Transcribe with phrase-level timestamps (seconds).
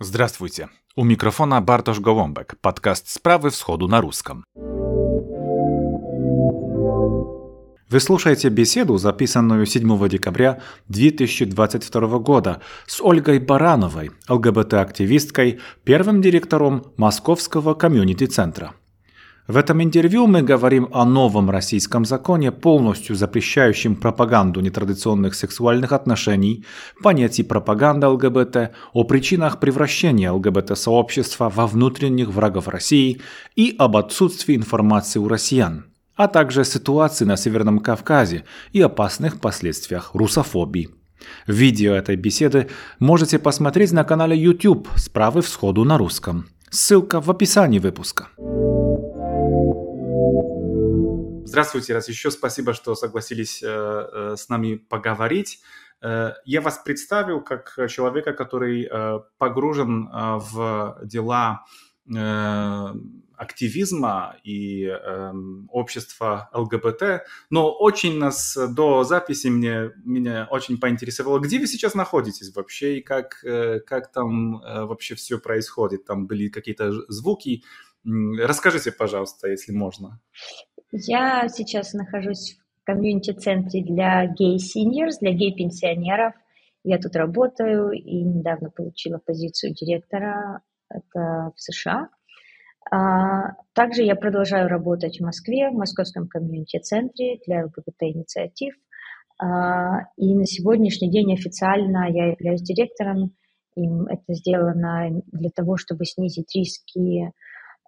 [0.00, 0.70] Здравствуйте.
[0.96, 4.44] У микрофона Бартош Голомбек, подкаст «Справы всходу» на русском.
[7.88, 17.74] Вы слушаете беседу, записанную 7 декабря 2022 года с Ольгой Барановой, ЛГБТ-активисткой, первым директором Московского
[17.74, 18.74] комьюнити-центра.
[19.46, 26.64] В этом интервью мы говорим о новом российском законе, полностью запрещающем пропаганду нетрадиционных сексуальных отношений,
[27.02, 33.20] понятии пропаганда ЛГБТ, о причинах превращения ЛГБТ-сообщества во внутренних врагов России
[33.54, 35.84] и об отсутствии информации у россиян,
[36.16, 40.88] а также ситуации на Северном Кавказе и опасных последствиях русофобии.
[41.46, 46.46] Видео этой беседы можете посмотреть на канале YouTube «Справы всходу на русском».
[46.70, 48.28] Ссылка в описании выпуска.
[51.46, 55.60] Здравствуйте, раз еще спасибо, что согласились э, э, с нами поговорить.
[56.02, 58.90] Э, я вас представил как человека, который
[59.38, 61.64] погружен в дела
[63.36, 65.32] активизма и э,
[65.68, 72.54] общества ЛГБТ, но очень нас до записи мне, меня очень поинтересовало, где вы сейчас находитесь
[72.54, 77.64] вообще и как, э, как там э, вообще все происходит, там были какие-то звуки.
[78.04, 80.20] Расскажите, пожалуйста, если можно.
[80.92, 86.34] Я сейчас нахожусь в комьюнити-центре для гей-синьорс, для гей-пенсионеров.
[86.84, 90.60] Я тут работаю и недавно получила позицию директора
[90.90, 92.08] это в США.
[92.90, 98.74] А, также я продолжаю работать в Москве, в Московском комьюнити-центре для ЛГБТ-инициатив.
[99.38, 103.34] А, и на сегодняшний день официально я являюсь директором.
[103.76, 107.32] Им это сделано для того, чтобы снизить риски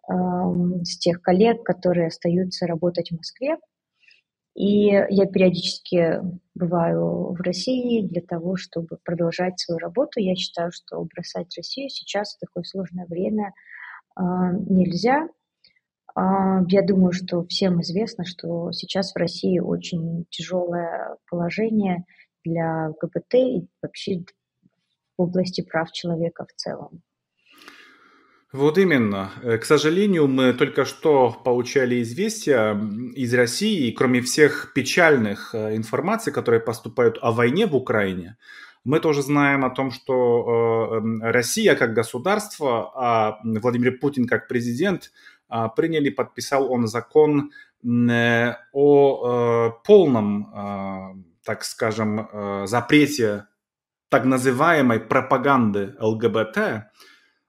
[0.09, 3.57] с тех коллег, которые остаются работать в Москве.
[4.57, 6.23] И я периодически
[6.55, 10.19] бываю в России для того, чтобы продолжать свою работу.
[10.19, 13.53] Я считаю, что бросать Россию сейчас в такое сложное время
[14.15, 15.29] а, нельзя.
[16.15, 22.07] А, я думаю, что всем известно, что сейчас в России очень тяжелое положение
[22.43, 24.25] для ЛГБТ и вообще
[25.19, 27.03] в области прав человека в целом.
[28.53, 29.33] Вот именно.
[29.43, 32.79] Э, к сожалению, мы только что получали известия
[33.15, 38.37] из России, кроме всех печальных э, информаций, которые поступают о войне в Украине,
[38.85, 45.11] мы тоже знаем о том, что э, Россия как государство, а Владимир Путин как президент
[45.49, 47.51] а, приняли, подписал он закон
[47.85, 51.15] о полном, а,
[51.45, 52.29] так скажем,
[52.65, 53.47] запрете
[54.09, 56.87] так называемой пропаганды ЛГБТ,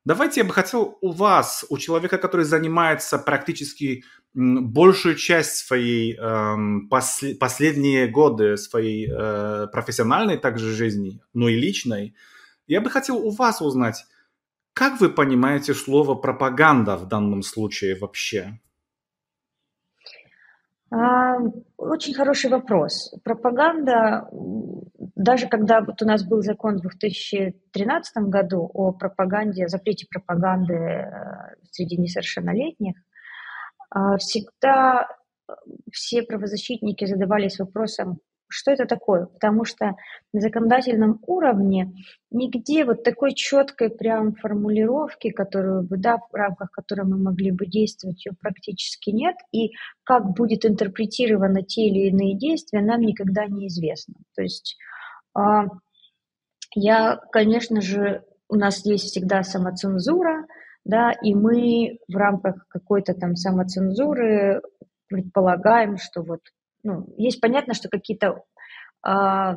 [0.08, 6.88] Давайте я бы хотел у вас, у человека, который занимается практически большую часть своей эм,
[6.88, 12.16] после, последние годы своей э, профессиональной также жизни, но и личной,
[12.68, 14.06] я бы хотел у вас узнать,
[14.72, 18.62] как вы понимаете слово пропаганда в данном случае вообще?
[20.90, 21.36] А,
[21.78, 23.14] очень хороший вопрос.
[23.24, 24.30] Пропаганда,
[25.16, 31.56] даже когда вот у нас был закон в 2013 году о пропаганде, запрете пропаганды э,
[31.72, 32.96] среди несовершеннолетних,
[33.90, 35.08] а, всегда
[35.92, 38.20] все правозащитники задавались вопросом,
[38.50, 39.96] что это такое, потому что
[40.34, 41.94] на законодательном уровне
[42.32, 47.66] нигде вот такой четкой прям формулировки, которую бы, да, в рамках которой мы могли бы
[47.66, 49.72] действовать, ее практически нет, и
[50.04, 54.16] как будет интерпретированы те или иные действия, нам никогда не известно.
[54.36, 54.78] То есть
[55.34, 55.66] а,
[56.74, 60.46] я, конечно же, у нас есть всегда самоцензура,
[60.86, 64.62] да, и мы в рамках какой-то там самоцензуры
[65.10, 66.42] предполагаем, что вот
[66.88, 68.44] ну, есть понятно, что какие-то
[69.02, 69.56] а,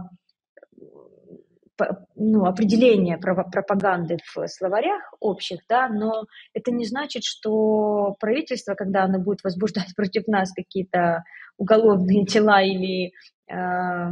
[2.16, 9.18] ну, определения пропаганды в словарях общих, да, но это не значит, что правительство, когда оно
[9.18, 11.22] будет возбуждать против нас какие-то
[11.56, 13.12] уголовные дела или
[13.50, 14.10] э,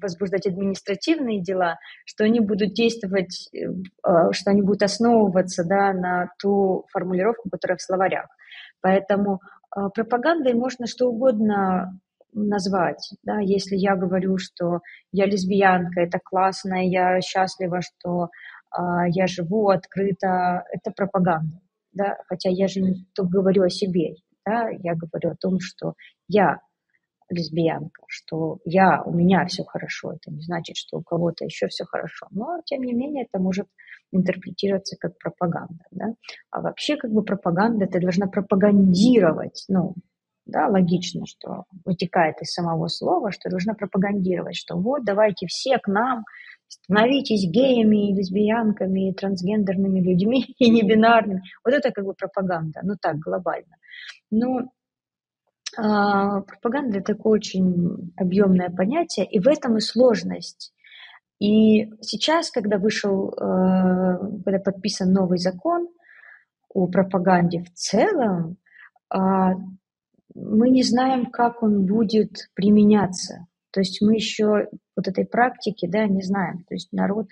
[0.00, 6.86] возбуждать административные дела, что они будут действовать, э, что они будут основываться да, на ту
[6.92, 8.26] формулировку, которая в словарях.
[8.80, 9.40] Поэтому
[9.76, 11.98] э, пропагандой можно что угодно
[12.32, 14.80] назвать, да, если я говорю, что
[15.12, 18.28] я лесбиянка, это классно, я счастлива, что
[18.70, 21.60] а, я живу открыто, это пропаганда,
[21.92, 25.94] да, хотя я же не говорю о себе, да, я говорю о том, что
[26.28, 26.60] я
[27.28, 31.84] лесбиянка, что я, у меня все хорошо, это не значит, что у кого-то еще все
[31.84, 33.66] хорошо, но тем не менее это может
[34.10, 36.14] интерпретироваться как пропаганда, да,
[36.50, 39.94] а вообще как бы пропаганда, ты должна пропагандировать, ну,
[40.46, 45.88] да, логично, что вытекает из самого слова, что должна пропагандировать, что вот давайте все к
[45.88, 46.24] нам,
[46.68, 51.42] становитесь геями, лесбиянками, трансгендерными людьми и небинарными.
[51.64, 53.76] Вот это как бы пропаганда, ну так, глобально.
[54.30, 54.70] Но
[55.76, 60.72] а, пропаганда– это такое очень объемное понятие, и в этом и сложность.
[61.38, 65.88] И сейчас, когда вышел, э, когда подписан новый закон
[66.68, 68.58] о пропаганде в целом,
[69.10, 69.54] а,
[70.34, 73.46] мы не знаем, как он будет применяться.
[73.72, 76.64] То есть мы еще вот этой практики, да, не знаем.
[76.68, 77.26] То есть народ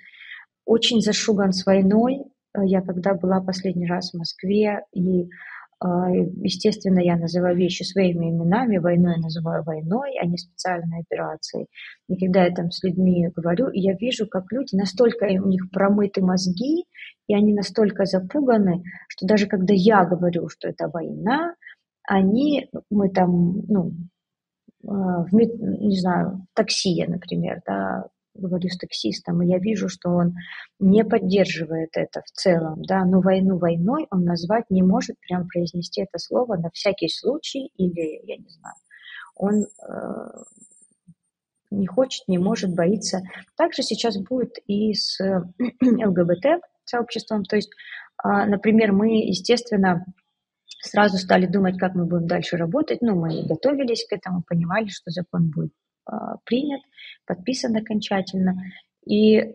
[0.64, 2.24] очень зашуган с войной.
[2.56, 5.28] Я когда была последний раз в Москве, и,
[5.78, 11.66] а, естественно, я называю вещи своими именами, войной я называю войной, а не специальной операцией.
[12.08, 16.22] И когда я там с людьми говорю, я вижу, как люди, настолько у них промыты
[16.22, 16.86] мозги,
[17.28, 21.54] и они настолько запуганы, что даже когда я говорю, что это война,
[22.04, 23.92] они, мы там, ну,
[24.86, 30.10] а, в, не знаю, такси я, например, да, говорю с таксистом, и я вижу, что
[30.10, 30.34] он
[30.78, 36.02] не поддерживает это в целом, да, но войну войной он назвать не может, прям произнести
[36.02, 38.76] это слово на всякий случай, или, я не знаю,
[39.34, 40.42] он э,
[41.70, 43.22] не хочет, не может, боится.
[43.56, 45.18] Также сейчас будет и с
[45.82, 47.70] ЛГБТ сообществом, то есть,
[48.24, 50.04] э, например, мы, естественно,
[50.80, 53.02] сразу стали думать, как мы будем дальше работать.
[53.02, 55.72] Ну, мы готовились к этому, понимали, что закон будет
[56.10, 56.80] э, принят,
[57.26, 58.54] подписан окончательно.
[59.06, 59.54] И э,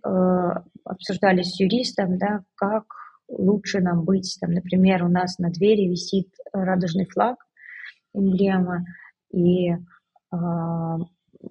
[0.83, 2.85] обсуждали с юристом, да, как
[3.27, 4.37] лучше нам быть.
[4.39, 7.37] Там, например, у нас на двери висит радужный флаг,
[8.13, 8.85] эмблема,
[9.31, 9.77] и э,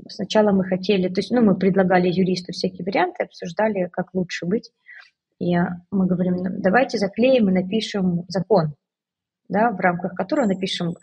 [0.08, 4.70] сначала мы хотели, то есть, ну, мы предлагали юристу всякие варианты, обсуждали, как лучше быть.
[5.40, 5.56] И
[5.90, 8.74] мы говорим, «Ну, давайте заклеим и напишем закон,
[9.48, 10.94] да, в рамках которого напишем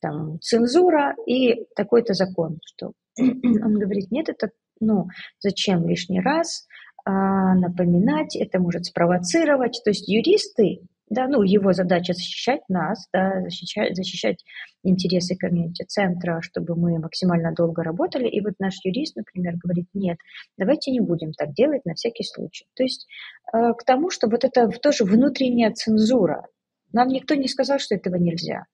[0.00, 4.50] там цензура и такой-то закон, что он говорит, нет, это,
[4.80, 5.06] ну,
[5.40, 6.66] зачем лишний раз
[7.04, 10.80] а, напоминать, это может спровоцировать, то есть юристы,
[11.10, 14.44] да, ну, его задача защищать нас, да, защищать, защищать
[14.84, 20.18] интересы комьюнити-центра, чтобы мы максимально долго работали, и вот наш юрист, например, говорит, нет,
[20.56, 22.66] давайте не будем так делать на всякий случай.
[22.76, 23.08] То есть
[23.52, 26.46] э, к тому, что вот это тоже внутренняя цензура,
[26.92, 28.64] нам никто не сказал, что этого нельзя.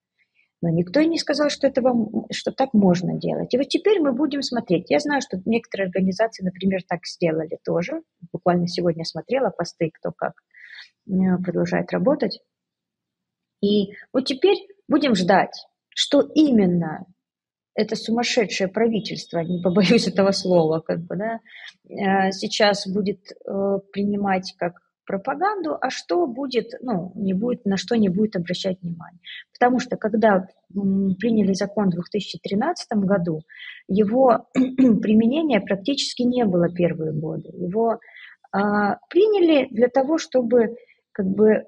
[0.63, 3.53] Но никто и не сказал, что, этого, что так можно делать.
[3.53, 4.91] И вот теперь мы будем смотреть.
[4.91, 8.03] Я знаю, что некоторые организации, например, так сделали тоже.
[8.33, 10.33] Буквально сегодня смотрела посты, кто как
[11.45, 12.41] продолжает работать.
[13.63, 14.57] И вот теперь
[14.89, 17.07] будем ждать, что именно
[17.75, 21.41] это сумасшедшее правительство, не побоюсь этого слова, как бы, да,
[21.89, 27.97] э, сейчас будет э, принимать как пропаганду, а что будет, ну, не будет, на что
[27.97, 29.21] не будет обращать внимание.
[29.53, 33.41] Потому что когда приняли закон в 2013 году,
[33.89, 37.49] его применения практически не было первые годы.
[37.53, 37.99] Его
[38.53, 40.77] а, приняли для того, чтобы,
[41.13, 41.67] как бы,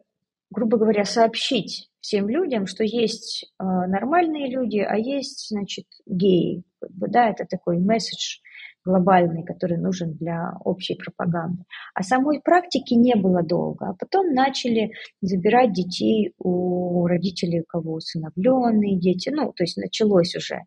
[0.51, 6.65] грубо говоря, сообщить всем людям, что есть а, нормальные люди, а есть, значит, геи.
[6.81, 8.41] Как бы, да, это такой месседж
[8.89, 11.65] глобальный, который нужен для общей пропаганды.
[11.95, 13.89] А самой практики не было долго.
[13.89, 19.31] А потом начали забирать детей у родителей, у кого усыновленные дети.
[19.31, 20.63] Ну, то есть началось уже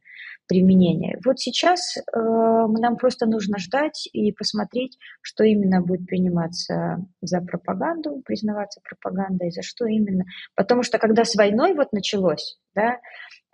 [0.48, 1.18] применение.
[1.26, 8.22] Вот сейчас э, нам просто нужно ждать и посмотреть, что именно будет приниматься за пропаганду,
[8.26, 10.26] признаваться пропагандой, за что именно.
[10.56, 12.98] Потому что когда с войной вот началось, да,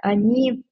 [0.01, 0.63] они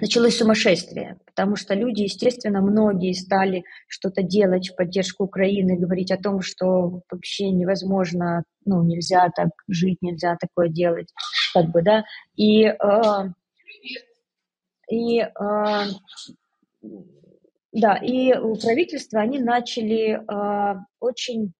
[0.00, 6.18] началось сумасшествие, потому что люди, естественно, многие стали что-то делать в поддержку Украины, говорить о
[6.18, 11.08] том, что вообще невозможно, ну, нельзя так жить, нельзя такое делать,
[11.54, 12.04] как бы, да,
[12.36, 12.74] и, э,
[14.90, 15.30] и э,
[17.72, 21.52] да, и у правительства они начали э, очень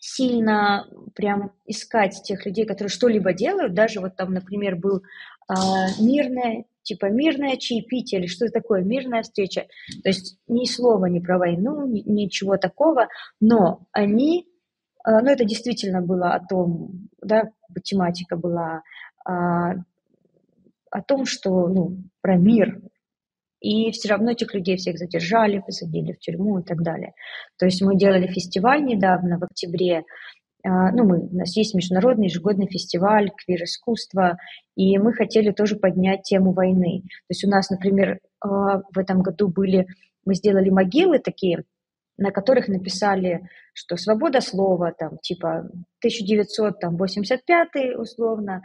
[0.00, 5.52] сильно прям искать тех людей, которые что-либо делают, даже вот там, например, был э,
[6.00, 9.66] мирное типа мирное чаепитие или что такое, мирная встреча.
[10.02, 13.08] То есть ни слова не про войну, ни, ничего такого,
[13.40, 14.46] но они,
[15.06, 17.50] э, ну это действительно было о том, да,
[17.84, 18.82] тематика была
[19.24, 19.74] а,
[20.90, 22.80] о том, что, ну, про мир,
[23.60, 27.12] и все равно этих людей всех задержали, посадили в тюрьму и так далее.
[27.58, 30.04] То есть мы делали фестиваль недавно, в октябре,
[30.64, 34.38] ну, мы, у нас есть международный ежегодный фестиваль квир-искусства,
[34.76, 37.02] и мы хотели тоже поднять тему войны.
[37.02, 39.86] То есть у нас, например, а, в этом году были,
[40.24, 41.64] мы сделали могилы такие,
[42.16, 48.62] на которых написали, что свобода слова, там, типа 1985 условно,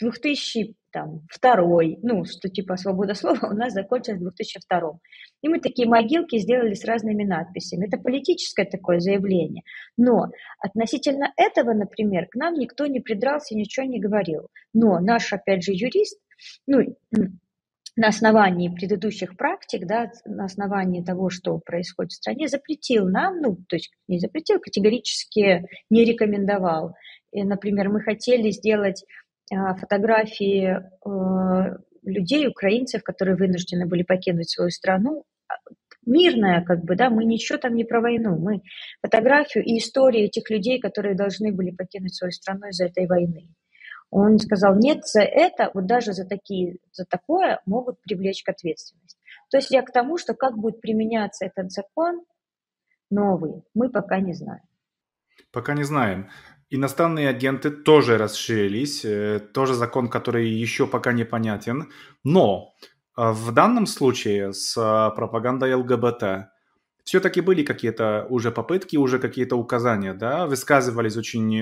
[0.00, 4.98] 2000 там, второй, ну, что типа свобода слова у нас закончилась в 2002.
[5.42, 7.86] И мы такие могилки сделали с разными надписями.
[7.86, 9.62] Это политическое такое заявление.
[9.98, 14.48] Но относительно этого, например, к нам никто не придрался, ничего не говорил.
[14.72, 16.18] Но наш, опять же, юрист,
[16.66, 16.96] ну,
[17.96, 23.56] на основании предыдущих практик, да, на основании того, что происходит в стране, запретил нам, ну,
[23.68, 26.94] то есть не запретил, категорически не рекомендовал.
[27.32, 29.04] И, например, мы хотели сделать
[29.50, 35.54] фотографии э, людей, украинцев, которые вынуждены были покинуть свою страну, а,
[36.04, 38.62] мирная, как бы, да, мы ничего там не про войну, мы
[39.02, 43.48] фотографию и историю этих людей, которые должны были покинуть свою страну из-за этой войны.
[44.10, 49.18] Он сказал, нет, за это, вот даже за, такие, за такое могут привлечь к ответственности.
[49.50, 52.24] То есть я к тому, что как будет применяться этот закон
[53.10, 54.62] новый, мы пока не знаем.
[55.52, 56.30] Пока не знаем.
[56.68, 61.92] Иностранные агенты тоже расширились, э, тоже закон, который еще пока непонятен.
[62.24, 62.74] Но
[63.16, 66.48] э, в данном случае с э, пропагандой ЛГБТ
[67.04, 71.52] все-таки были какие-то уже попытки, уже какие-то указания, да, высказывались очень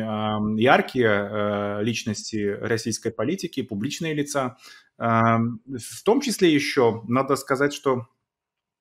[0.58, 4.56] яркие личности российской политики, публичные лица.
[4.96, 8.06] В том числе еще надо сказать, что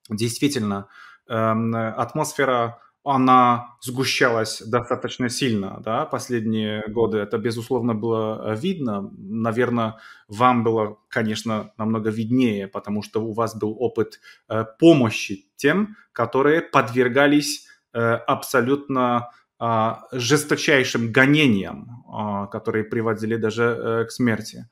[0.09, 0.87] действительно
[1.27, 7.17] атмосфера она сгущалась достаточно сильно, да, последние годы.
[7.17, 9.12] Это, безусловно, было видно.
[9.17, 9.98] Наверное,
[10.29, 16.62] вам было, конечно, намного виднее, потому что у вас был опыт э, помощи тем, которые
[16.62, 19.29] подвергались э, абсолютно
[19.60, 24.67] а, жесточайшим гонениям, а, которые приводили даже э, к смерти.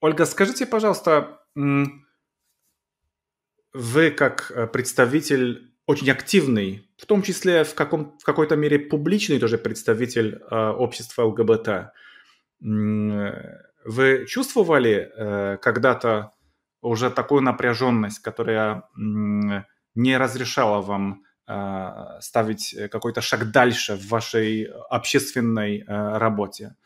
[0.00, 1.40] Ольга, скажите, пожалуйста,
[3.72, 9.56] вы как представитель очень активный, в том числе в, каком, в какой-то мере публичный тоже
[9.56, 11.92] представитель э, общества ЛГБТ.
[12.60, 16.32] Вы чувствовали э, когда-то
[16.82, 19.64] уже такую напряженность, которая э,
[19.94, 26.76] не разрешала вам э, ставить какой-то шаг дальше в вашей общественной э, работе?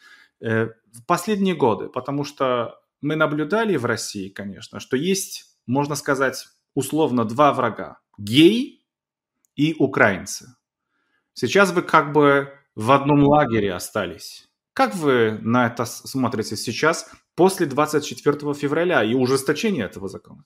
[0.41, 6.47] Э, в последние годы, потому что мы наблюдали в России, конечно, что есть, можно сказать,
[6.75, 7.99] условно два врага.
[8.17, 8.82] Гей
[9.57, 10.47] и украинцы.
[11.35, 14.49] Сейчас вы как бы в одном лагере остались.
[14.75, 20.45] Как вы на это смотрите сейчас, после 24 февраля и ужесточения этого закона?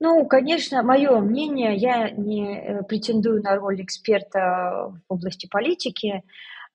[0.00, 6.22] Ну, конечно, мое мнение, я не э, претендую на роль эксперта в области политики,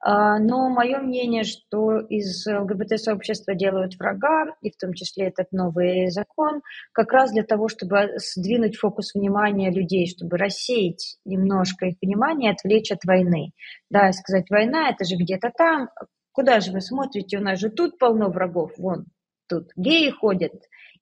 [0.05, 6.61] но мое мнение, что из ЛГБТ-сообщества делают врага, и в том числе этот новый закон,
[6.91, 12.91] как раз для того, чтобы сдвинуть фокус внимания людей, чтобы рассеять немножко их внимание, отвлечь
[12.91, 13.53] от войны.
[13.89, 15.89] Да, сказать, война, это же где-то там,
[16.33, 19.05] куда же вы смотрите, у нас же тут полно врагов, вон,
[19.47, 20.53] тут геи ходят.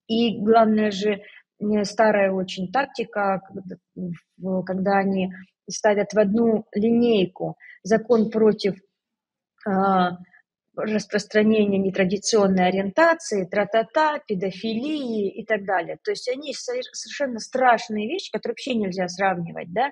[0.07, 1.21] И главное же,
[1.83, 3.41] старая очень тактика,
[4.65, 5.31] когда они
[5.67, 8.90] ставят в одну линейку закон против а,
[10.75, 15.97] распространения нетрадиционной ориентации, тра-та-та, педофилии и так далее.
[16.03, 19.91] То есть они совершенно страшные вещи, которые вообще нельзя сравнивать, да,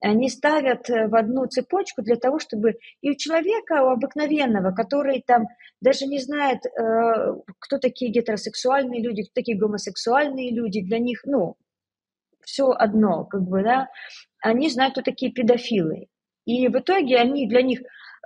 [0.00, 5.22] они ставят э, в одну цепочку для того, чтобы и у человека, у обыкновенного, который
[5.26, 5.46] там
[5.80, 11.56] даже не знает, э, кто такие гетеросексуальные люди, кто такие гомосексуальные люди, для них, ну,
[12.42, 13.88] все одно, как бы, да,
[14.42, 16.06] они знают, кто такие педофилы.
[16.46, 17.80] И в итоге они для них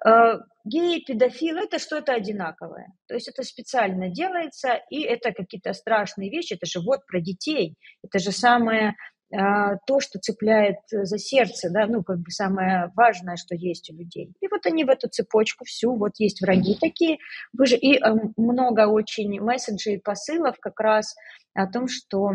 [0.07, 2.93] э, геи, педофил– это что-то одинаковое.
[3.07, 7.77] То есть это специально делается, и это какие-то страшные вещи, это же вот про детей,
[8.03, 8.95] это же самое
[9.31, 14.33] то, что цепляет за сердце, да, ну, как бы самое важное, что есть у людей.
[14.41, 17.19] И вот они в эту цепочку всю, вот есть враги такие,
[17.53, 21.15] вы же, и э, много очень месседжей и посылов как раз
[21.55, 22.33] о том, что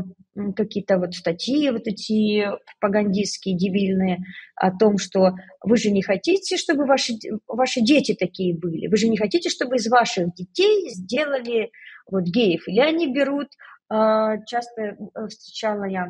[0.56, 4.20] какие-то вот статьи вот эти пропагандистские, дебильные,
[4.56, 7.14] о том, что вы же не хотите, чтобы ваши,
[7.48, 11.72] ваши дети такие были, вы же не хотите, чтобы из ваших детей сделали
[12.10, 12.68] вот геев.
[12.68, 13.50] Или они берут,
[13.90, 16.10] а, часто э, встречала я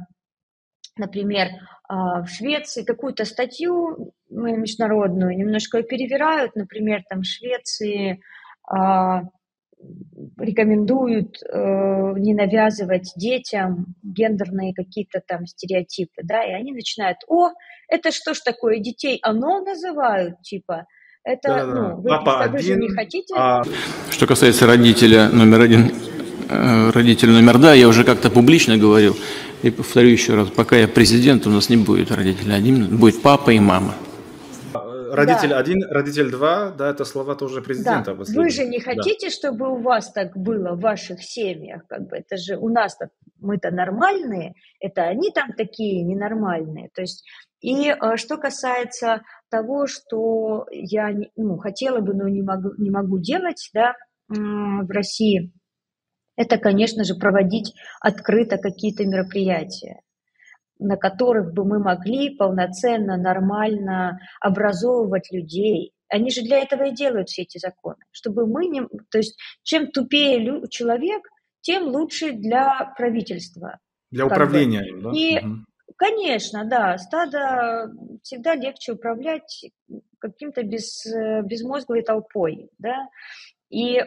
[1.00, 1.48] например,
[1.88, 8.22] а, в Швеции какую-то статью международную немножко перевирают, например, там в Швеции
[8.70, 9.24] а,
[10.38, 11.58] рекомендуют э,
[12.18, 17.52] не навязывать детям гендерные какие-то там стереотипы, да, и они начинают, о,
[17.88, 19.20] это что ж такое, детей?
[19.22, 20.86] Оно называют, типа,
[21.24, 23.34] это, да, ну, вы, Папа один, же не хотите...
[23.38, 23.62] А...
[24.10, 25.92] Что касается родителя номер один,
[26.50, 29.16] э, родителя номер два, я уже как-то публично говорил,
[29.62, 33.50] и повторю еще раз, пока я президент, у нас не будет родителей один, будет папа
[33.50, 33.94] и мама.
[35.12, 35.60] родитель да.
[35.60, 38.14] один, родитель два, да, это слова тоже президента.
[38.14, 38.24] Да.
[38.24, 39.32] Вы же не хотите, да.
[39.32, 43.10] чтобы у вас так было в ваших семьях, как бы это же у нас так
[43.42, 46.90] мы-то нормальные, это они там такие ненормальные.
[46.94, 47.26] То есть
[47.62, 53.20] и э, что касается того, что я ну, хотела бы, но не могу, не могу
[53.20, 53.94] делать, да,
[54.30, 55.52] в России,
[56.40, 60.00] это, конечно же, проводить открыто какие-то мероприятия
[60.80, 65.92] на которых бы мы могли полноценно, нормально образовывать людей.
[66.08, 68.84] Они же для этого и делают все эти законы, чтобы мы не...
[69.12, 71.28] То есть чем тупее человек,
[71.60, 73.78] тем лучше для правительства.
[74.10, 75.12] Для управления им, да?
[75.14, 75.66] И, угу.
[75.98, 77.92] конечно, да, стадо
[78.24, 79.66] всегда легче управлять
[80.20, 81.06] каким-то без,
[81.44, 83.10] безмозглой толпой, да,
[83.70, 84.06] и э,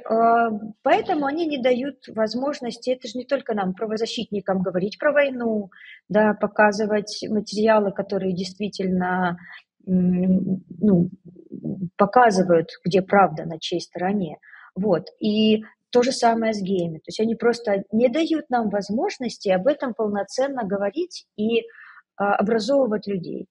[0.83, 5.71] поэтому они не дают возможности, это же не только нам, правозащитникам, говорить про войну,
[6.09, 9.39] да, показывать материалы, которые действительно
[9.85, 11.11] ну,
[11.97, 14.39] показывают, где правда, на чьей стороне.
[14.75, 15.09] Вот.
[15.21, 16.99] И то же самое с геями.
[16.99, 21.65] То есть они просто не дают нам возможности об этом полноценно говорить и
[22.17, 23.47] а, образовывать людей.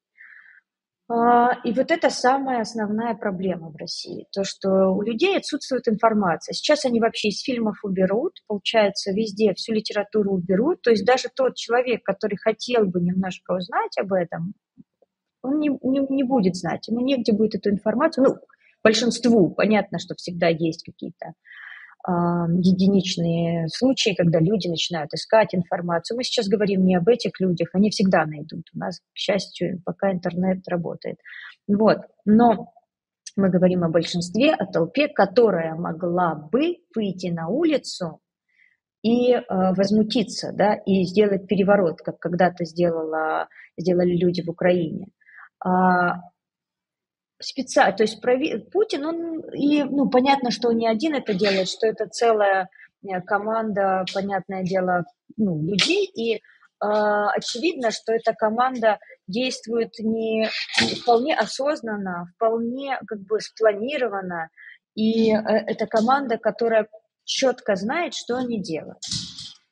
[1.13, 6.53] А, и вот это самая основная проблема в России, то, что у людей отсутствует информация.
[6.53, 11.55] Сейчас они вообще из фильмов уберут, получается, везде всю литературу уберут, то есть даже тот
[11.55, 14.53] человек, который хотел бы немножко узнать об этом,
[15.41, 18.35] он не, не, не будет знать, ему негде будет эту информацию, ну,
[18.81, 21.33] большинству, понятно, что всегда есть какие-то
[22.07, 26.17] единичные случаи, когда люди начинают искать информацию.
[26.17, 28.63] Мы сейчас говорим не об этих людях, они всегда найдут.
[28.73, 31.17] У нас, к счастью, пока интернет работает.
[31.67, 31.99] Вот.
[32.25, 32.73] Но
[33.35, 38.19] мы говорим о большинстве, о толпе, которая могла бы выйти на улицу
[39.03, 45.07] и э, возмутиться, да, и сделать переворот, как когда-то сделала, сделали люди в Украине.
[45.63, 46.17] А,
[47.41, 48.21] специально, то есть.
[48.71, 52.69] Путин, он, и, ну, понятно, что он не один это делает, что это целая
[53.03, 55.05] э, команда, понятное дело,
[55.37, 56.39] ну, людей, и э,
[56.79, 60.49] очевидно, что эта команда действует не,
[60.81, 64.49] не вполне осознанно, вполне как бы спланированно,
[64.95, 66.87] и э, это команда, которая
[67.25, 68.99] четко знает, что они делают.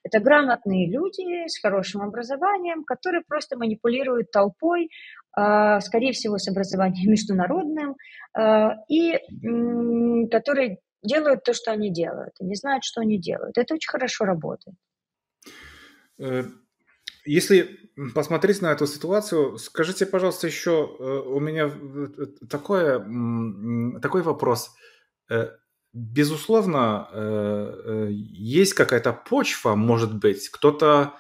[0.04, 4.90] Это грамотные люди с хорошим образованием, которые просто манипулируют толпой,
[5.29, 5.29] а,
[5.82, 7.96] скорее всего, с образованием международным,
[8.34, 9.20] а, и
[10.30, 13.58] которые делают то, что они делают, не знают, что они делают.
[13.58, 14.76] Это очень хорошо работает.
[16.20, 16.44] Э,
[17.26, 17.80] если
[18.14, 23.00] посмотреть на эту ситуацию, скажите, пожалуйста, еще э, у меня э, такое,
[24.02, 24.76] такой вопрос.
[25.94, 27.08] Безусловно,
[28.10, 31.14] есть какая-то почва, может быть, кто-то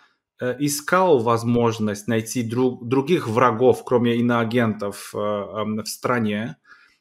[0.60, 6.58] искал возможность найти друг, других врагов, кроме иноагентов э, в стране.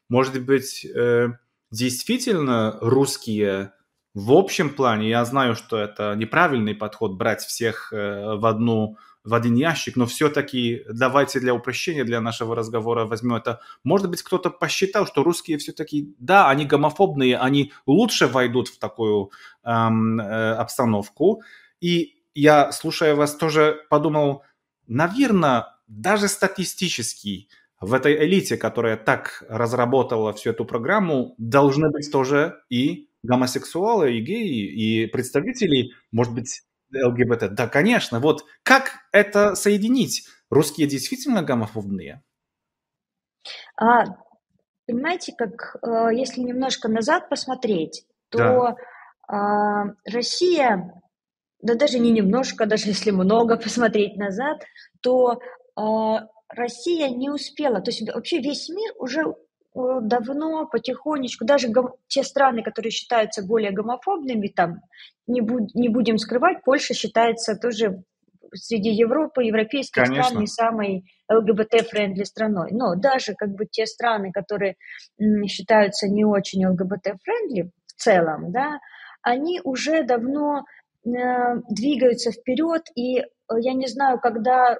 [0.09, 1.29] Может быть, э,
[1.71, 3.73] действительно русские
[4.15, 9.55] в общем плане, я знаю, что это неправильный подход брать всех в одну в один
[9.55, 13.59] ящик, но все-таки давайте для упрощения для нашего разговора возьмем это.
[13.83, 19.31] Может быть, кто-то посчитал, что русские все-таки, да, они гомофобные, они лучше войдут в такую
[19.63, 21.43] эм, э, обстановку.
[21.81, 24.43] И я, слушая вас, тоже подумал,
[24.87, 27.49] наверное, даже статистически
[27.81, 34.21] в этой элите, которая так разработала всю эту программу, должны быть тоже и гомосексуалы, и
[34.21, 36.61] геи, и представители, может быть,
[36.93, 37.53] ЛГБТ.
[37.53, 38.19] Да, конечно.
[38.19, 40.27] Вот как это соединить?
[40.49, 42.23] Русские действительно гомофобные?
[43.77, 44.05] А,
[44.87, 48.75] понимаете, как э, если немножко назад посмотреть, то
[49.27, 49.85] да.
[50.05, 50.99] э, Россия
[51.61, 54.63] да даже не немножко, даже если много посмотреть назад,
[55.01, 55.39] то
[55.77, 55.81] э,
[56.49, 61.93] Россия не успела, то есть вообще весь мир уже э, давно, потихонечку, даже гом...
[62.07, 64.81] те страны, которые считаются более гомофобными, там,
[65.27, 65.73] не, буд...
[65.75, 68.03] не будем скрывать, Польша считается тоже
[68.53, 70.23] среди Европы, европейских Конечно.
[70.23, 72.69] стран не самой ЛГБТ-friendly страной.
[72.71, 74.75] Но даже как бы те страны, которые
[75.47, 78.79] считаются не очень ЛГБТ-friendly в целом, да,
[79.21, 80.63] они уже давно
[81.03, 83.25] двигаются вперед, и э,
[83.59, 84.77] я не знаю, когда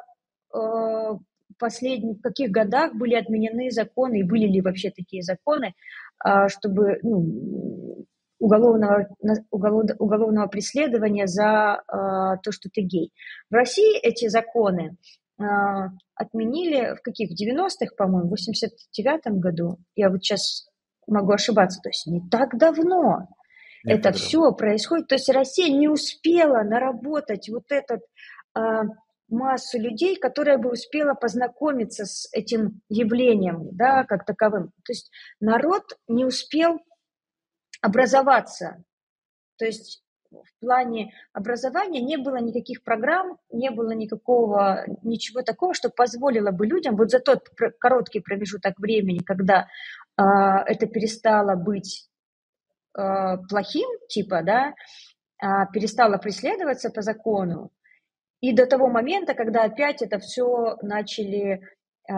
[0.53, 1.17] э,
[1.57, 5.73] последних, в каких годах были отменены законы, и были ли вообще такие законы,
[6.19, 8.05] а, чтобы ну,
[8.39, 9.07] уголовного,
[9.49, 13.11] уголовного преследования за то, что ты гей.
[13.49, 14.95] В России эти законы
[16.15, 17.29] отменили в каких?
[17.31, 19.77] В 90-х, по-моему, в 89-м году.
[19.95, 20.69] Я вот сейчас
[21.07, 23.27] могу ошибаться, то есть не так давно
[23.85, 25.07] это это все происходит.
[25.07, 28.01] То есть Россия не успела наработать вот этот,
[28.53, 28.83] а,
[29.29, 34.71] массу людей, которая бы успела познакомиться с этим явлением, да, как таковым.
[34.83, 36.79] То есть народ не успел
[37.81, 38.83] образоваться.
[39.57, 45.89] То есть в плане образования не было никаких программ, не было никакого, ничего такого, что
[45.89, 49.67] позволило бы людям вот за тот короткий промежуток времени, когда
[50.17, 50.23] э,
[50.67, 52.08] это перестало быть
[52.97, 54.73] э, плохим, типа, да,
[55.41, 57.71] э, перестало преследоваться по закону,
[58.41, 61.61] и до того момента, когда опять это все начали,
[62.09, 62.13] э,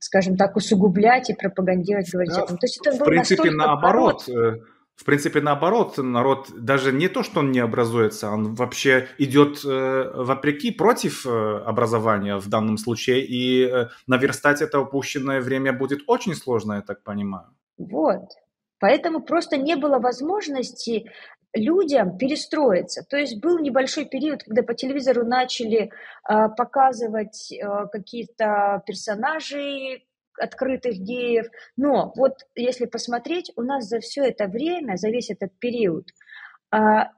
[0.00, 2.58] скажем так, усугублять и пропагандировать, говорить да, о том.
[2.58, 4.24] То есть это в принципе наоборот.
[4.24, 4.62] Корот,
[4.96, 10.12] в принципе, наоборот, народ даже не то, что он не образуется, он вообще идет э,
[10.14, 16.34] вопреки, против э, образования в данном случае, и э, наверстать это упущенное время будет очень
[16.34, 17.48] сложно, я так понимаю.
[17.76, 18.22] Вот.
[18.84, 21.10] Поэтому просто не было возможности
[21.54, 23.02] людям перестроиться.
[23.02, 30.02] То есть был небольшой период, когда по телевизору начали э, показывать э, какие-то персонажи,
[30.38, 31.46] открытых геев.
[31.78, 36.10] Но вот если посмотреть, у нас за все это время, за весь этот период,
[36.70, 37.10] а,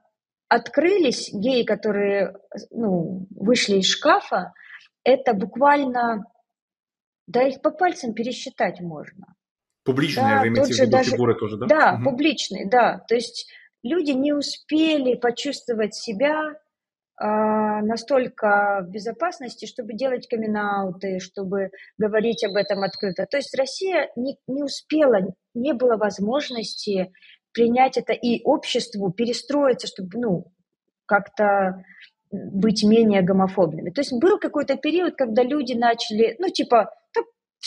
[0.47, 2.37] открылись геи, которые
[2.71, 4.53] ну, вышли из шкафа,
[5.03, 6.31] это буквально,
[7.27, 9.35] да их по пальцам пересчитать можно.
[9.87, 11.65] Публичные, да, вы имеете в виду даже, фигуры тоже, да?
[11.65, 12.11] Да, угу.
[12.11, 13.05] публичные, да.
[13.07, 13.47] То есть
[13.83, 16.55] люди не успели почувствовать себя
[17.15, 23.25] а, настолько в безопасности, чтобы делать камин чтобы говорить об этом открыто.
[23.25, 25.19] То есть Россия не, не успела,
[25.53, 27.13] не было возможности
[27.53, 30.51] принять это и обществу перестроиться, чтобы ну,
[31.05, 31.85] как-то
[32.29, 33.89] быть менее гомофобными.
[33.91, 36.91] То есть был какой-то период, когда люди начали, ну, типа,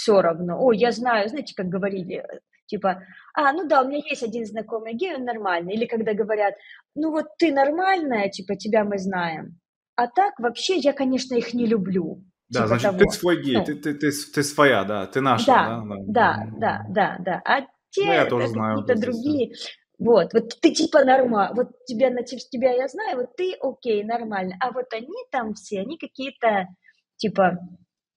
[0.00, 2.24] все равно, о, я знаю, знаете, как говорили,
[2.66, 3.02] Типа,
[3.34, 5.74] а, ну да, у меня есть один знакомый гей, он нормальный.
[5.74, 6.54] Или когда говорят,
[6.94, 9.58] ну вот ты нормальная, типа, тебя мы знаем.
[9.96, 12.22] А так вообще я, конечно, их не люблю.
[12.48, 12.98] Да, типа значит, того.
[12.98, 15.82] ты свой гей, ну, ты, ты, ты, ты своя, да, ты наша, да?
[15.82, 17.42] Да, да, да, да, да.
[17.44, 19.52] А те ну, я тоже знаю, какие-то другие.
[19.98, 24.54] Вот, вот ты типа норма, вот тебя, на тебя я знаю, вот ты окей, нормально.
[24.60, 26.68] А вот они там все, они какие-то
[27.16, 27.58] типа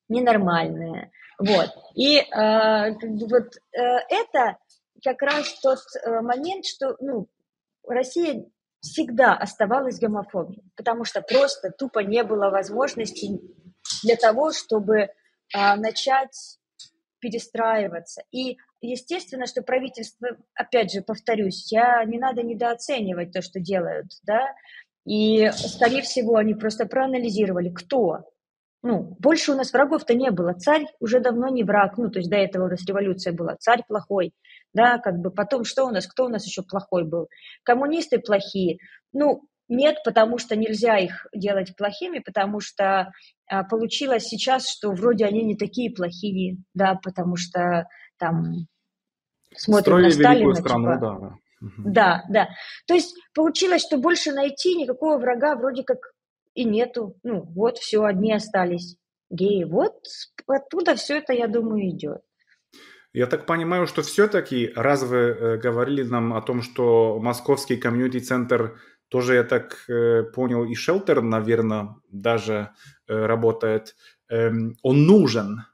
[0.10, 1.12] ненормальные.
[1.40, 1.70] Вот.
[1.96, 4.58] И э, вот э, это
[5.04, 7.28] как раз тот э, момент, что ну,
[7.88, 8.46] Россия
[8.82, 13.40] всегда оставалась гомофобией, потому что просто тупо не было возможности
[14.04, 15.10] для того, чтобы э,
[15.54, 16.58] начать
[17.20, 18.24] перестраиваться.
[18.32, 24.54] И естественно, что правительство, опять же, повторюсь, я не надо недооценивать то, что делают, да,
[25.06, 28.26] и, скорее всего, они просто проанализировали, кто
[28.84, 30.54] ну, больше у нас врагов-то не было.
[30.54, 31.98] Царь уже давно не враг.
[31.98, 33.56] Ну, то есть до этого у нас революция была.
[33.56, 34.34] Царь плохой.
[34.74, 36.06] Да, как бы потом что у нас?
[36.06, 37.30] Кто у нас еще плохой был?
[37.64, 38.80] Коммунисты плохие.
[39.14, 43.12] Ну, нет, потому что нельзя их делать плохими, потому что
[43.48, 48.68] а, получилось сейчас, что вроде они не такие плохие, да, потому что там
[49.56, 50.56] смотрим Строили на Сталина.
[50.56, 51.38] Страну, типа, да.
[51.78, 52.50] Да, да.
[52.88, 56.13] То есть получилось, что больше найти никакого врага вроде как
[56.54, 57.18] и нету.
[57.24, 58.98] Ну, вот все, одни остались
[59.30, 59.64] геи.
[59.64, 59.96] Вот
[60.48, 62.22] оттуда все это, я думаю, идет.
[63.14, 68.80] Я так понимаю, что все-таки, раз вы э, говорили нам о том, что московский комьюнити-центр
[69.08, 72.72] тоже, я так э, понял, и шелтер, наверное, даже
[73.08, 73.96] э, работает,
[74.32, 74.50] э,
[74.82, 75.66] он нужен.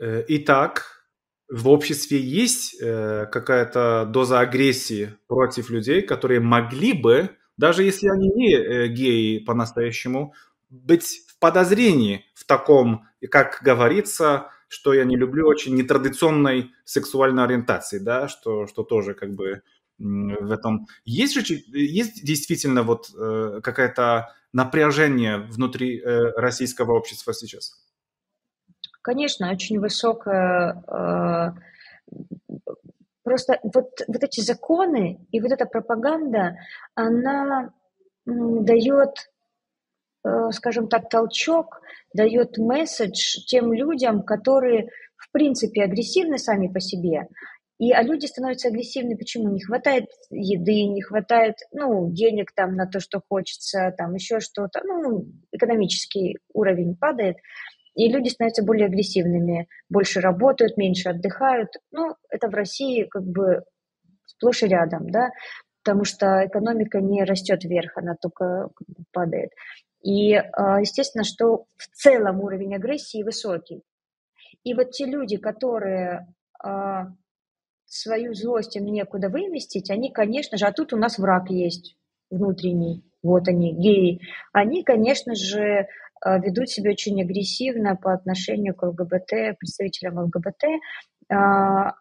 [0.00, 1.06] Э, итак,
[1.48, 8.30] в обществе есть э, какая-то доза агрессии против людей, которые могли бы даже если они
[8.30, 10.34] не э, геи по-настоящему,
[10.70, 17.98] быть в подозрении в таком, как говорится, что я не люблю, очень нетрадиционной сексуальной ориентации,
[17.98, 19.62] да, что, что тоже как бы
[19.98, 20.86] в этом...
[21.04, 27.84] Есть же есть действительно вот э, какое-то напряжение внутри э, российского общества сейчас?
[29.02, 30.82] Конечно, очень высокая
[33.24, 36.56] Просто вот, вот эти законы и вот эта пропаганда,
[36.94, 37.72] она
[38.24, 39.30] дает,
[40.24, 41.80] э, скажем так, толчок,
[42.14, 47.28] дает месседж тем людям, которые, в принципе, агрессивны сами по себе.
[47.78, 49.50] И а люди становятся агрессивны, почему?
[49.50, 54.82] Не хватает еды, не хватает, ну, денег там на то, что хочется, там еще что-то,
[54.84, 57.38] ну, экономический уровень падает
[57.94, 61.68] и люди становятся более агрессивными, больше работают, меньше отдыхают.
[61.90, 63.64] Ну, это в России как бы
[64.26, 65.30] сплошь и рядом, да,
[65.84, 68.70] потому что экономика не растет вверх, она только
[69.12, 69.50] падает.
[70.02, 73.82] И, а, естественно, что в целом уровень агрессии высокий.
[74.64, 76.26] И вот те люди, которые
[76.62, 77.08] а,
[77.86, 81.96] свою злость им некуда выместить, они, конечно же, а тут у нас враг есть
[82.30, 84.20] внутренний, вот они, геи,
[84.52, 85.86] они, конечно же,
[86.24, 90.64] ведут себя очень агрессивно по отношению к ЛГБТ, представителям ЛГБТ.
[91.30, 91.94] А,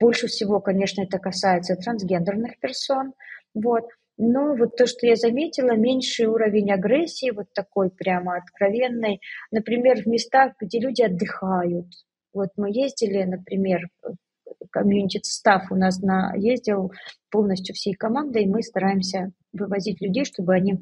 [0.00, 3.12] больше всего, конечно, это касается трансгендерных персон.
[3.54, 3.84] Вот.
[4.18, 10.06] Но вот то, что я заметила, меньший уровень агрессии, вот такой прямо откровенной, например, в
[10.06, 11.86] местах, где люди отдыхают.
[12.32, 13.88] Вот мы ездили, например,
[14.70, 16.92] комьюнити став у нас на, ездил
[17.30, 20.78] полностью всей командой, и мы стараемся вывозить людей, чтобы они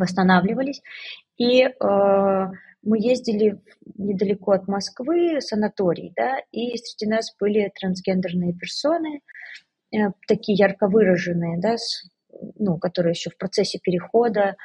[0.00, 0.82] восстанавливались.
[1.36, 1.70] И э,
[2.82, 3.60] мы ездили
[3.96, 9.20] недалеко от Москвы, санаторий, да, и среди нас были трансгендерные персоны,
[9.92, 12.08] э, такие ярко выраженные, да, с,
[12.58, 14.56] ну, которые еще в процессе перехода,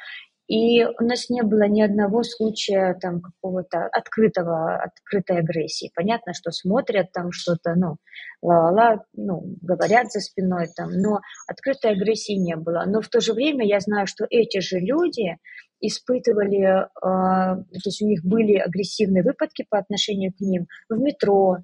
[0.48, 5.90] и у нас не было ни одного случая там какого-то открытого, открытой агрессии.
[5.94, 7.96] Понятно, что смотрят там что-то, ну,
[8.42, 12.84] ла-ла, ну, говорят за спиной там, но открытой агрессии не было.
[12.86, 15.36] Но в то же время я знаю, что эти же люди
[15.80, 21.58] испытывали, э, то есть у них были агрессивные выпадки по отношению к ним в метро,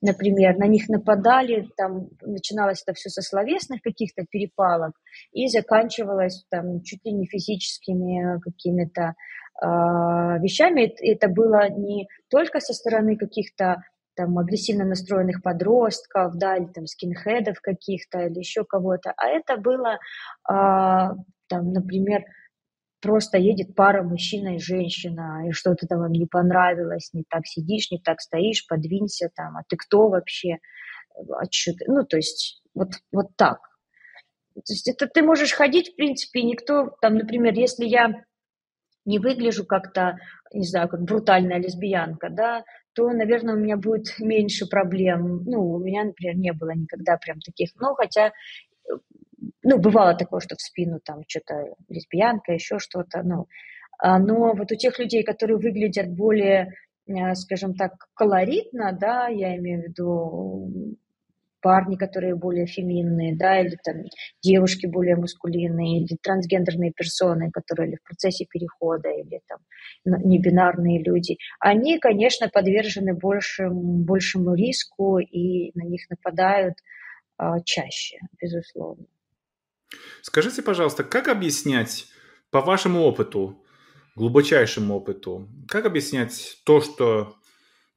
[0.00, 4.92] например, на них нападали, там начиналось это все со словесных каких-то перепалок
[5.32, 9.14] и заканчивалось там чуть ли не физическими какими-то
[9.62, 9.66] э,
[10.40, 10.92] вещами.
[11.00, 13.82] Это было не только со стороны каких-то
[14.14, 19.94] там агрессивно настроенных подростков, да, или там скинхедов каких-то, или еще кого-то, а это было,
[19.94, 20.54] э,
[21.48, 22.24] там, например,
[23.00, 27.90] просто едет пара мужчина и женщина, и что-то там им не понравилось, не так сидишь,
[27.90, 30.58] не так стоишь, подвинься там, а ты кто вообще?
[31.14, 31.84] А ты?
[31.86, 33.58] Ну, то есть вот, вот так.
[34.54, 38.12] То есть это ты можешь ходить, в принципе, никто, там, например, если я
[39.04, 40.16] не выгляжу как-то,
[40.52, 45.44] не знаю, как брутальная лесбиянка, да, то, наверное, у меня будет меньше проблем.
[45.44, 48.32] Ну, у меня, например, не было никогда прям таких, ну, хотя
[49.62, 53.46] ну, бывало такое, что в спину там что-то лесбиянка, еще что-то, ну,
[53.98, 56.74] а, но вот у тех людей, которые выглядят более,
[57.06, 60.96] э, скажем так, колоритно, да, я имею в виду
[61.60, 63.96] парни, которые более феминные, да, или там
[64.42, 69.58] девушки более мускулинные, или трансгендерные персоны, которые или в процессе перехода, или там
[70.04, 76.74] небинарные люди, они, конечно, подвержены большему, большему риску и на них нападают
[77.36, 79.06] а, чаще, безусловно.
[80.22, 82.06] Скажите, пожалуйста, как объяснять
[82.50, 83.64] по вашему опыту,
[84.16, 87.36] глубочайшему опыту, как объяснять то, что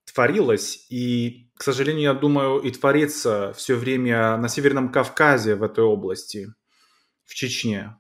[0.06, 5.84] творилось и, к сожалению, я думаю, и творится все время на Северном Кавказе в этой
[5.84, 6.54] области,
[7.26, 7.98] в Чечне.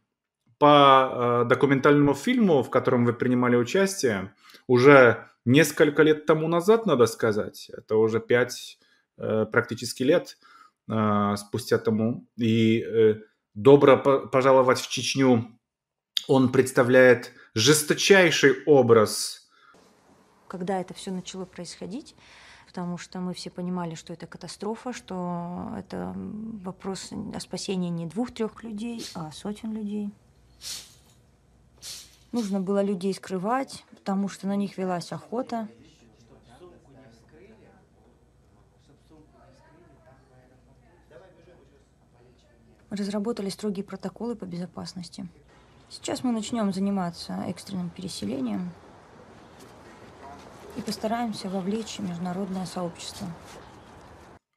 [0.60, 4.34] По э, документальному фильму, в котором вы принимали участие,
[4.68, 8.78] уже несколько лет тому назад, надо сказать, это уже пять
[9.18, 10.38] э, практически лет
[10.90, 13.16] э, спустя тому, и э,
[13.54, 15.60] добро пожаловать в Чечню,
[16.28, 19.50] он представляет жесточайший образ.
[20.48, 22.16] Когда это все начало происходить,
[22.68, 28.64] потому что мы все понимали, что это катастрофа, что это вопрос о спасении не двух-трех
[28.64, 30.10] людей, а сотен людей.
[32.32, 35.68] Нужно было людей скрывать, потому что на них велась охота–
[42.94, 45.28] разработали строгие протоколы по безопасности.
[45.90, 48.72] Сейчас мы начнем заниматься экстренным переселением
[50.78, 53.28] и постараемся вовлечь международное сообщество.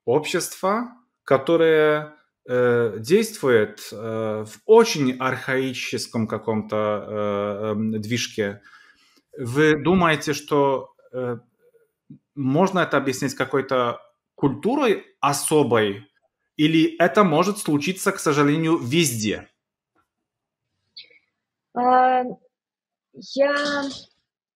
[0.05, 0.89] Общество,
[1.25, 2.15] которое
[2.49, 8.63] э, действует э, в очень архаическом каком-то э, э, движке.
[9.39, 10.95] Вы думаете, что
[12.35, 14.01] можно это объяснить какой-то
[14.35, 16.09] культурой особой,
[16.57, 19.49] или это может случиться, к сожалению, везде?
[21.75, 22.23] А,
[23.35, 23.55] я,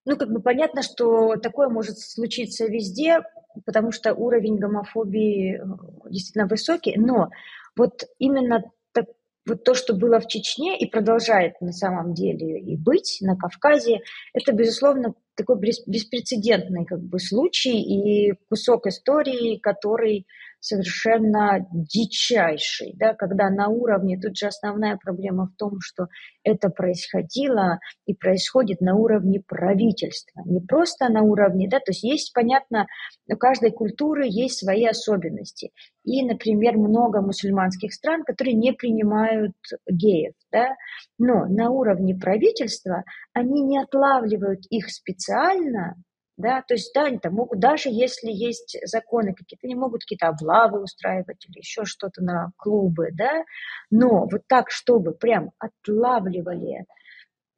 [0.05, 3.21] ну, как бы понятно, что такое может случиться везде,
[3.67, 7.31] потому что уровень гомофобии э, действительно высокий, но
[7.77, 9.07] вот именно так,
[9.47, 14.01] вот то, что было в Чечне и продолжает на самом деле и быть на Кавказе,
[14.33, 20.27] это, безусловно, такой беспрецедентный как бы случай и кусок истории, который
[20.61, 26.07] совершенно дичайший, да, когда на уровне, тут же основная проблема в том, что
[26.45, 32.33] это происходило и происходит на уровне правительства, не просто на уровне, да, то есть есть,
[32.35, 32.87] понятно,
[33.29, 35.71] у каждой культуры есть свои особенности.
[36.05, 39.53] И, например, много мусульманских стран, которые не принимают
[39.89, 40.75] геев, да,
[41.19, 45.97] но на уровне правительства они не отлавливают их специально,
[46.41, 50.29] да, то есть, да, они там могут, даже если есть законы какие-то, они могут какие-то
[50.29, 53.45] облавы устраивать или еще что-то на клубы, да,
[53.91, 56.87] но вот так, чтобы прям отлавливали,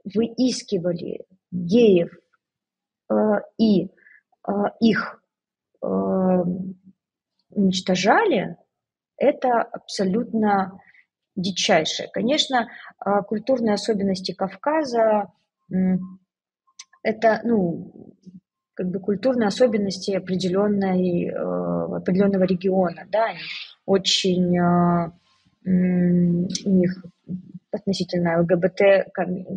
[0.04, 2.10] выискивали геев
[3.10, 3.14] э,
[3.58, 5.22] и э, их
[5.82, 5.86] э,
[7.50, 8.56] уничтожали,
[9.16, 10.80] это абсолютно
[11.36, 12.08] дичайшее.
[12.12, 12.68] Конечно,
[13.04, 15.32] э, культурные особенности Кавказа
[17.02, 17.92] это, ну,
[18.74, 23.38] как бы культурные особенности определенной, э, определенного региона, да, они
[23.84, 25.12] очень э,
[25.64, 27.04] у них
[27.70, 29.12] относительно ЛГБТ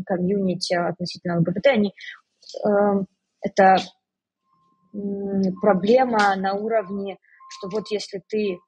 [0.05, 1.93] комьюнити, относительно ЛГБТ, они
[2.63, 2.69] э,
[3.41, 3.77] это
[5.61, 7.17] проблема на уровне,
[7.49, 8.59] что вот если ты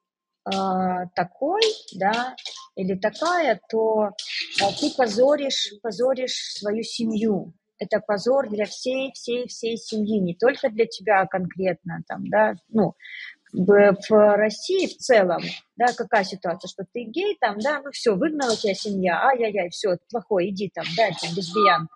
[1.14, 1.60] такой,
[1.98, 2.34] да,
[2.74, 4.10] или такая, то
[4.80, 10.86] ты позоришь, позоришь свою семью, это позор для всей, всей, всей семьи, не только для
[10.86, 12.94] тебя конкретно, там, да, ну,
[13.52, 15.42] в России в целом,
[15.76, 19.96] да, какая ситуация, что ты гей, там, да, ну все, выгнала тебя семья, ай-яй-яй, все,
[20.10, 21.94] плохой, иди там, да, там, лесбиянка.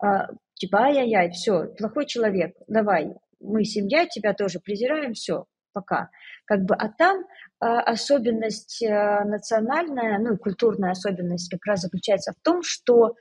[0.00, 6.10] А, типа, ай-яй-яй, все, плохой человек, давай, мы семья, тебя тоже презираем, все, пока.
[6.44, 7.24] Как бы, а там
[7.58, 13.14] а, особенность а, национальная, ну и культурная особенность как раз заключается в том, что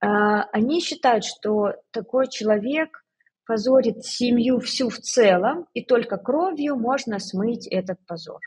[0.00, 3.04] они считают, что такой человек
[3.48, 8.40] позорит семью всю в целом, и только кровью можно смыть этот позор.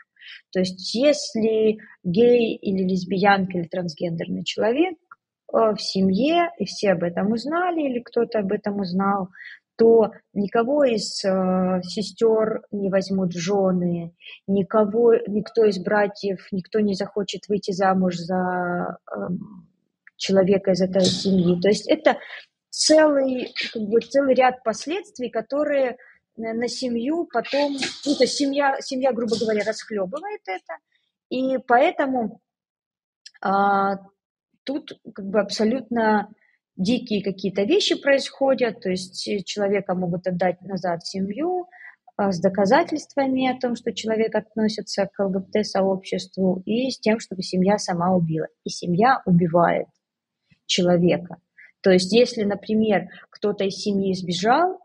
[0.52, 4.96] То есть если гей или лесбиянка или трансгендерный человек
[5.52, 9.28] э, в семье, и все об этом узнали, или кто-то об этом узнал,
[9.76, 14.14] то никого из э, сестер не возьмут жены,
[14.46, 19.16] никого, никто из братьев, никто не захочет выйти замуж за э,
[20.22, 21.60] человека из этой семьи.
[21.60, 22.18] То есть это
[22.70, 25.96] целый, как бы, целый ряд последствий, которые э,
[26.36, 27.72] на семью потом,
[28.06, 30.74] ну, то есть семья, семья, грубо говоря, расхлебывает это,
[31.28, 32.40] и поэтому
[33.40, 33.96] а,
[34.64, 36.28] тут как бы абсолютно
[36.76, 41.68] дикие какие-то вещи происходят, то есть человека могут отдать назад в семью
[42.16, 47.78] а, с доказательствами о том, что человек относится к ЛГБТ-сообществу, и с тем, чтобы семья
[47.78, 48.46] сама убила.
[48.64, 49.88] И семья убивает
[50.66, 51.36] человека.
[51.82, 54.78] То есть, если, например, кто-то из семьи сбежал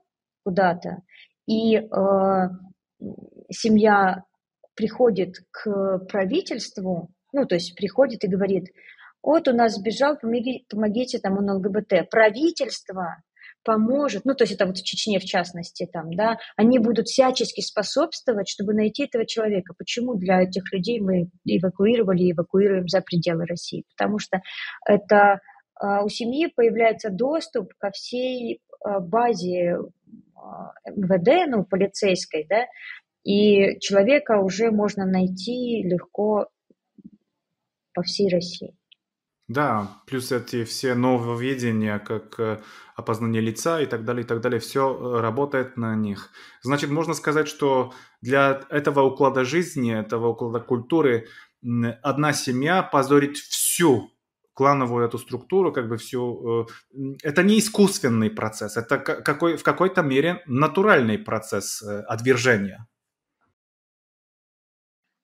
[0.43, 1.03] куда-то,
[1.45, 1.83] и э,
[3.49, 4.23] семья
[4.75, 8.65] приходит к правительству, ну, то есть приходит и говорит,
[9.21, 12.09] вот у нас сбежал, помогите, помогите там он ЛГБТ.
[12.09, 13.17] Правительство
[13.63, 17.59] поможет, ну, то есть это вот в Чечне в частности там, да, они будут всячески
[17.59, 19.73] способствовать, чтобы найти этого человека.
[19.77, 23.83] Почему для этих людей мы эвакуировали и эвакуируем за пределы России?
[23.97, 24.39] Потому что
[24.87, 25.41] это
[25.81, 29.79] у семьи появляется доступ ко всей а, базе
[30.35, 32.65] а, МВД, ну, полицейской, да,
[33.23, 36.47] и человека уже можно найти легко
[37.93, 38.73] по всей России.
[39.47, 42.59] Да, плюс эти все нововведения, как э,
[42.97, 46.31] опознание лица и так далее, и так далее, все э, работает на них.
[46.63, 51.27] Значит, можно сказать, что для этого уклада жизни, этого уклада культуры
[52.03, 54.11] одна семья позорит всю
[54.57, 56.63] клановую эту структуру, как бы всю...
[56.63, 56.65] Э,
[57.23, 62.87] это не искусственный процесс, это какой, в какой-то мере натуральный процесс э, отвержения.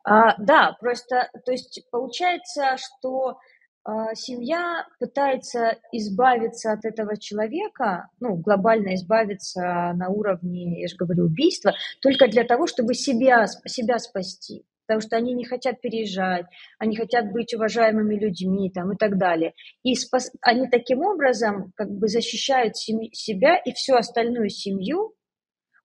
[0.05, 3.39] А, да, просто, то есть получается, что
[3.85, 11.25] а, семья пытается избавиться от этого человека, ну, глобально избавиться на уровне, я же говорю,
[11.25, 16.45] убийства, только для того, чтобы себя, себя спасти потому что они не хотят переезжать,
[16.79, 19.53] они хотят быть уважаемыми людьми там, и так далее.
[19.83, 20.31] И спас...
[20.41, 23.11] они таким образом как бы защищают семь...
[23.11, 25.13] себя и всю остальную семью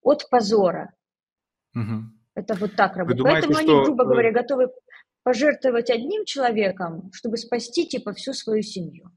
[0.02, 0.94] от позора.
[1.74, 2.04] Угу.
[2.34, 3.18] Это вот так работает.
[3.18, 3.72] Думаете, Поэтому что...
[3.72, 4.68] они, грубо говоря, готовы
[5.22, 9.10] пожертвовать одним человеком, чтобы спасти типа всю свою семью.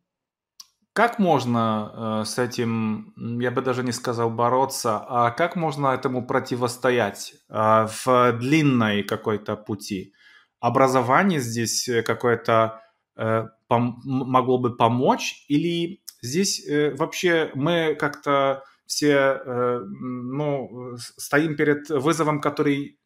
[1.02, 3.12] Как можно э, с этим,
[3.42, 9.56] я бы даже не сказал бороться, а как можно этому противостоять э, в длинной какой-то
[9.56, 10.14] пути?
[10.60, 12.84] Образование здесь какое-то
[13.16, 16.64] э, пом- могло бы помочь или здесь
[17.00, 23.00] вообще мы как-то все ну, стоим перед вызовом, который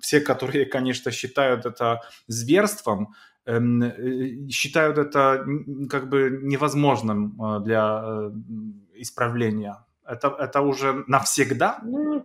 [0.00, 3.14] все, которые, конечно, считают это зверством,
[3.46, 5.44] считают это
[5.90, 8.30] как бы невозможным э, для э,
[8.94, 9.84] исправления.
[10.06, 11.78] Это, это уже навсегда?
[11.82, 12.24] Ну,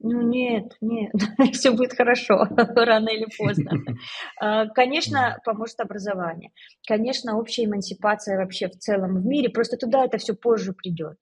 [0.00, 1.12] ну нет, нет,
[1.52, 2.46] все будет хорошо,
[2.76, 3.70] рано или поздно.
[4.40, 6.50] А, конечно, поможет образование.
[6.86, 11.16] Конечно, общая эмансипация вообще в целом в мире, просто туда это все позже придет.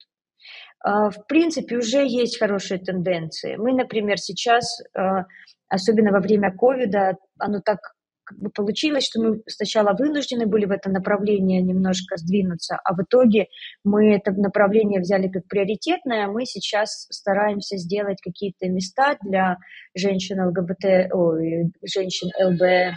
[0.81, 3.55] а, в принципе, уже есть хорошие тенденции.
[3.55, 5.25] Мы, например, сейчас, а,
[5.69, 7.79] особенно во время ковида, оно так
[8.23, 13.03] как бы получилось, что мы сначала вынуждены были в это направление немножко сдвинуться, а в
[13.03, 13.47] итоге
[13.83, 16.27] мы это направление взяли как приоритетное.
[16.27, 19.57] Мы сейчас стараемся сделать какие-то места для
[19.95, 22.95] женщин ЛГБТ, ой, женщин ЛБ,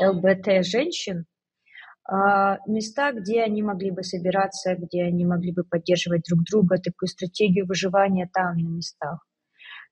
[0.00, 1.24] ЛБТ женщин,
[2.10, 7.08] а, места, где они могли бы собираться, где они могли бы поддерживать друг друга, такую
[7.08, 9.26] стратегию выживания там на местах.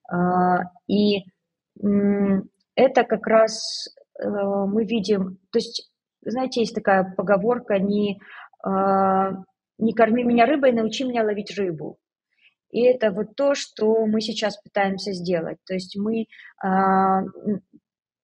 [0.09, 1.25] А, и
[2.75, 3.89] это как раз
[4.23, 5.91] мы видим, то есть,
[6.21, 8.19] знаете, есть такая поговорка, не,
[8.63, 9.31] а,
[9.77, 11.97] не корми меня рыбой, научи меня ловить рыбу.
[12.71, 15.57] И это вот то, что мы сейчас пытаемся сделать.
[15.65, 16.25] То есть мы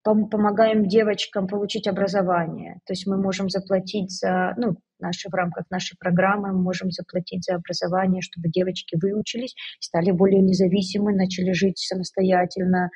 [0.04, 2.80] помогаем девочкам получить образование.
[2.86, 7.44] То есть мы можем заплатить за, ну, наши, в рамках нашей программы мы можем заплатить
[7.44, 12.90] за образование, чтобы девочки выучились, стали более независимы, начали жить самостоятельно.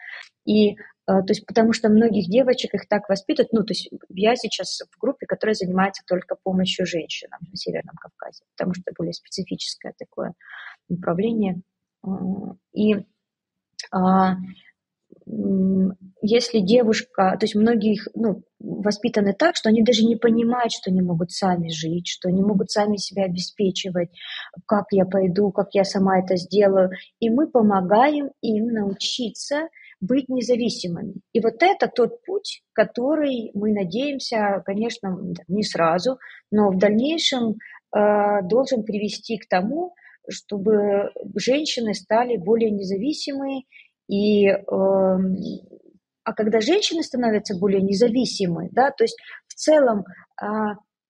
[0.45, 3.51] И э, то есть, потому что многих девочек их так воспитывают.
[3.51, 8.43] Ну, то есть я сейчас в группе, которая занимается только помощью женщинам на Северном Кавказе,
[8.55, 10.33] потому что более специфическое такое
[10.89, 11.61] направление.
[12.73, 12.95] И
[13.91, 14.35] а,
[16.21, 21.01] если девушка, то есть многие ну, воспитаны так, что они даже не понимают, что они
[21.01, 24.09] могут сами жить, что они могут сами себя обеспечивать,
[24.65, 26.91] как я пойду, как я сама это сделаю.
[27.19, 29.67] И мы помогаем им научиться
[29.99, 31.15] быть независимыми.
[31.33, 35.17] И вот это тот путь, который мы надеемся, конечно,
[35.47, 36.19] не сразу,
[36.51, 37.55] но в дальнейшем
[37.95, 39.93] э, должен привести к тому,
[40.29, 43.63] чтобы женщины стали более независимые
[44.07, 44.57] и, э,
[46.23, 50.05] а когда женщины становятся более независимы, да, то есть в целом
[50.41, 50.45] э,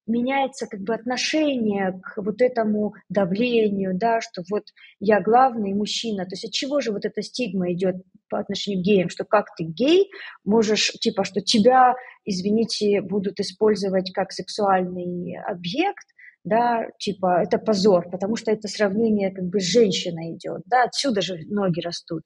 [0.08, 4.64] меняется как бы отношение к вот этому давлению, да, что вот
[5.00, 6.24] я главный мужчина.
[6.24, 7.96] То есть от чего же вот эта стигма идет
[8.30, 10.10] по отношению к геям, что как ты гей,
[10.46, 11.96] можешь, типа, что тебя,
[12.26, 16.08] извините, будут использовать как сексуальный объект,
[16.48, 21.22] да, типа, это позор, потому что это сравнение как бы с женщиной идет, да, отсюда
[21.22, 22.24] же ноги растут.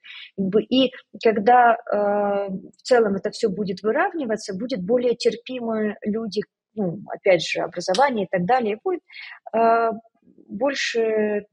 [0.70, 0.92] И
[1.24, 6.42] когда э, в целом это все будет выравниваться, будет более терпимы люди,
[6.76, 9.02] ну, опять же, образование и так далее, будет
[9.56, 9.90] э,
[10.48, 11.46] больше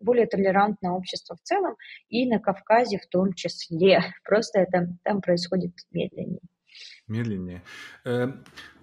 [0.00, 1.76] более толерантное общество в целом,
[2.08, 4.00] и на Кавказе в том числе.
[4.24, 6.40] Просто это там происходит медленнее.
[7.06, 7.62] Медленнее.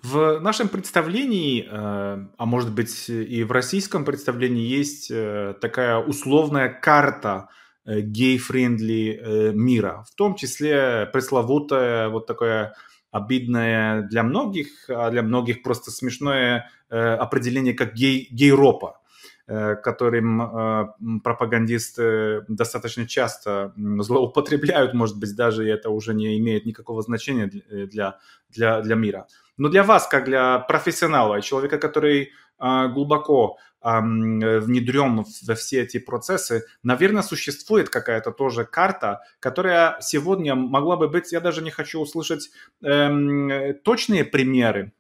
[0.04, 5.98] Э, в нашем представлении, э, а может быть и в российском представлении, есть э, такая
[5.98, 7.50] условная карта
[7.86, 12.76] гей-friendly мира, в том числе пресловутая вот такое
[13.12, 19.02] обидное для многих, а для многих просто смешное определение как гей, гейропа.
[19.46, 20.88] Э, которым э,
[21.22, 28.80] пропагандисты достаточно часто злоупотребляют, может быть, даже это уже не имеет никакого значения для, для,
[28.82, 29.28] для мира.
[29.58, 36.64] Но для вас, как для профессионала, человека, который э, глубоко внедрен во все эти процессы,
[36.84, 42.50] наверное, существует какая-то тоже карта, которая сегодня могла бы быть, я даже не хочу услышать
[42.82, 43.52] эм,
[43.84, 44.94] точные примеры,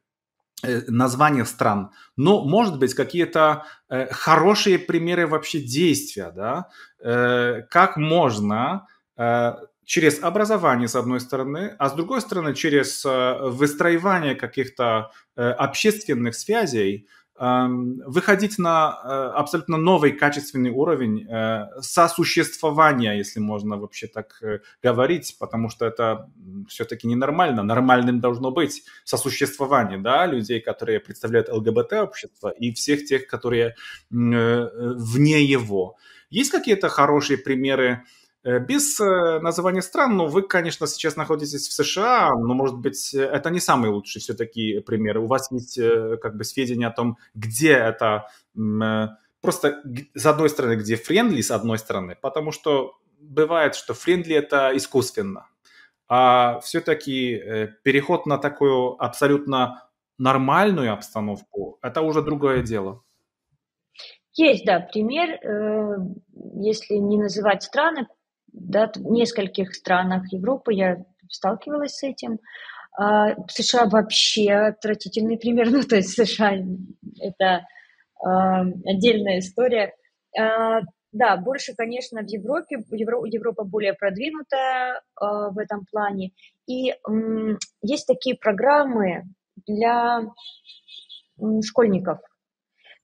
[0.63, 6.69] Э, названия стран, но, может быть, какие-то э, хорошие примеры вообще действия, да,
[7.01, 8.87] э, как можно
[9.17, 9.55] э,
[9.85, 16.35] через образование, с одной стороны, а с другой стороны, через э, выстраивание каких-то э, общественных
[16.35, 19.07] связей, выходить на э,
[19.39, 21.27] абсолютно новый качественный уровень
[21.81, 24.39] сосуществования, если можно вообще так
[24.83, 26.29] говорить, потому что это
[26.69, 27.63] все-таки ненормально.
[27.63, 33.75] Нормальным должно быть сосуществование да, людей, которые представляют ЛГБТ-общество, и всех тех, которые
[34.11, 35.97] вне его.
[36.29, 38.03] Есть какие-то хорошие примеры
[38.43, 43.49] без э, названия стран, но вы, конечно, сейчас находитесь в США, но, может быть, это
[43.49, 45.19] не самый лучший все-таки пример.
[45.19, 48.27] У вас есть э, как бы сведения о том, где это
[49.41, 49.81] просто
[50.13, 55.47] с одной стороны, где friendly с одной стороны, потому что бывает, что friendly это искусственно,
[56.09, 63.01] а все-таки переход на такую абсолютно нормальную обстановку, это уже другое дело.
[64.33, 65.39] Есть, да, пример,
[66.55, 68.07] если не называть страны,
[68.53, 72.39] да, в нескольких странах Европы я сталкивалась с этим.
[72.97, 76.53] А, США вообще отвратительный пример, ну, то есть США
[77.19, 77.65] это
[78.23, 79.93] а, отдельная история.
[80.39, 80.81] А,
[81.11, 86.31] да, больше, конечно, в Европе, Евро, Европа более продвинутая в этом плане.
[86.65, 86.95] И
[87.83, 89.25] есть такие программы
[89.67, 90.21] для
[91.63, 92.17] школьников.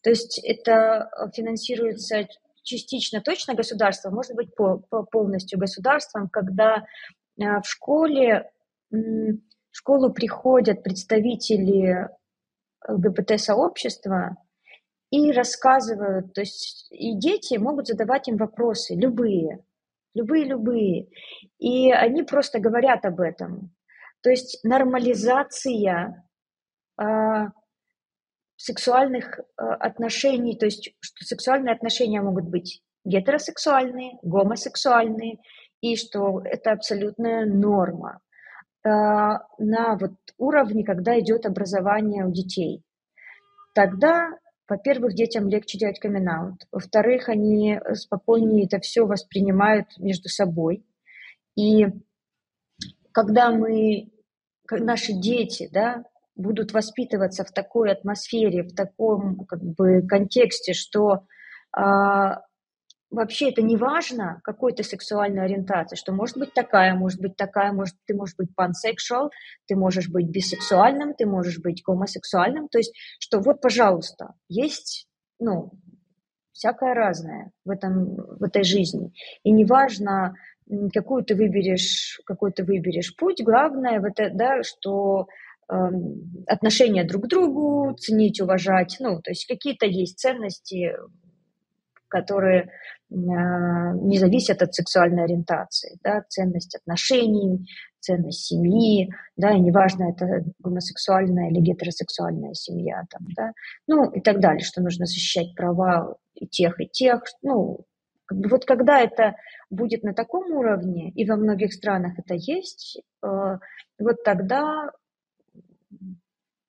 [0.02, 2.28] То есть это финансируется
[2.64, 6.86] частично точно государством, может быть по, по полностью государством, когда
[7.38, 8.52] в школе
[8.92, 12.10] в школу приходят представители
[12.88, 14.38] ЛГБТ-сообщества
[15.12, 19.64] и рассказывают, то есть и дети могут задавать им вопросы, любые,
[20.14, 21.08] любые-любые,
[21.60, 23.76] и они просто говорят об этом.
[24.22, 26.28] То есть нормализация
[27.00, 27.04] э,
[28.60, 35.40] сексуальных э, отношений, то есть что сексуальные отношения могут быть гетеросексуальные, гомосексуальные,
[35.80, 38.20] и что это абсолютная норма
[38.84, 42.84] э, на вот уровне, когда идет образование у детей.
[43.74, 44.32] Тогда,
[44.68, 46.58] во-первых, детям легче делать камин.
[46.70, 50.86] Во-вторых, они спокойнее это все воспринимают между собой.
[51.56, 51.86] И
[53.14, 54.12] когда мы,
[54.70, 56.04] наши дети, да,
[56.40, 61.26] будут воспитываться в такой атмосфере, в таком как бы контексте, что
[61.72, 62.42] а,
[63.12, 67.74] вообще это не важно, какой то сексуальной ориентации, что может быть такая, может быть такая,
[67.74, 69.32] может, ты можешь быть пансексуал,
[69.68, 75.08] ты можешь быть бисексуальным, ты можешь быть гомосексуальным, то есть, что вот, пожалуйста, есть,
[75.40, 75.72] ну,
[76.54, 79.14] всякое разное в, этом, в этой жизни.
[79.44, 80.36] И неважно,
[80.94, 85.26] какую ты выберешь, какой ты выберешь путь, главное, это, да, что э,
[86.48, 90.94] отношения друг к другу, ценить, уважать, ну, то есть какие-то есть ценности,
[92.08, 92.70] которые э,
[93.12, 97.68] не зависят от сексуальной ориентации, да, ценность отношений,
[98.00, 103.52] ценность семьи, да, и неважно, это гомосексуальная или гетеросексуальная семья, там, да,
[103.88, 107.86] ну, и так далее, что нужно защищать права и тех, и тех, ну,
[108.32, 109.36] вот когда это
[109.70, 113.58] будет на таком уровне, и во многих странах это есть, э,
[114.00, 114.90] вот тогда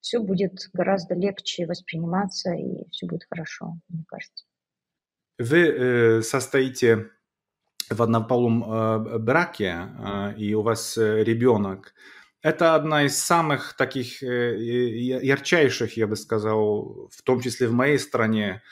[0.00, 4.44] все будет гораздо легче восприниматься, и все будет хорошо, мне кажется.
[5.38, 7.10] Вы э, состоите
[7.88, 9.88] в однополом э, браке,
[10.36, 11.94] и у вас ребенок.
[12.42, 18.62] Это одна из самых таких ярчайших, я бы сказал, в том числе в моей стране,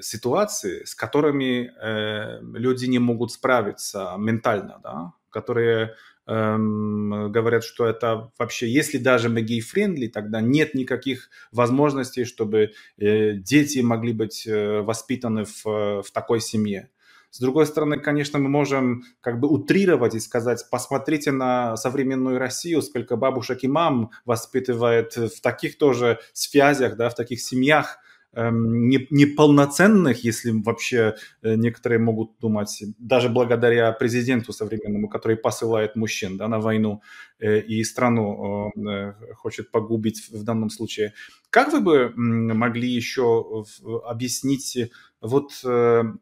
[0.00, 5.94] ситуации, с которыми э, люди не могут справиться ментально, да, которые
[6.26, 13.34] э, говорят, что это вообще, если даже мы гей-friendly, тогда нет никаких возможностей, чтобы э,
[13.34, 16.90] дети могли быть э, воспитаны в, в такой семье.
[17.30, 22.82] С другой стороны, конечно, мы можем как бы утрировать и сказать, посмотрите на современную Россию,
[22.82, 30.24] сколько бабушек и мам воспитывает в таких тоже связях, да, в таких семьях, Эм, неполноценных,
[30.24, 36.58] если вообще э, некоторые могут думать, даже благодаря президенту современному, который посылает мужчин да, на
[36.58, 37.02] войну
[37.38, 41.12] э, и страну э, хочет погубить в данном случае.
[41.50, 43.64] Как вы бы могли еще
[44.06, 45.52] объяснить вот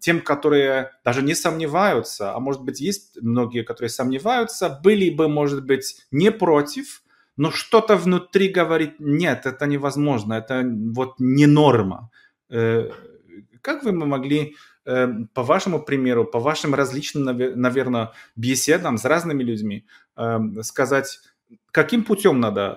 [0.00, 5.64] тем, которые даже не сомневаются, а может быть есть многие, которые сомневаются, были бы, может
[5.64, 7.02] быть, не против,
[7.40, 10.62] но что-то внутри говорит, нет, это невозможно, это
[10.94, 12.10] вот не норма.
[12.50, 12.90] Э,
[13.62, 19.86] как вы могли, э, по вашему примеру, по вашим различным, наверное, беседам с разными людьми
[20.16, 21.20] э, сказать,
[21.72, 22.76] каким путем надо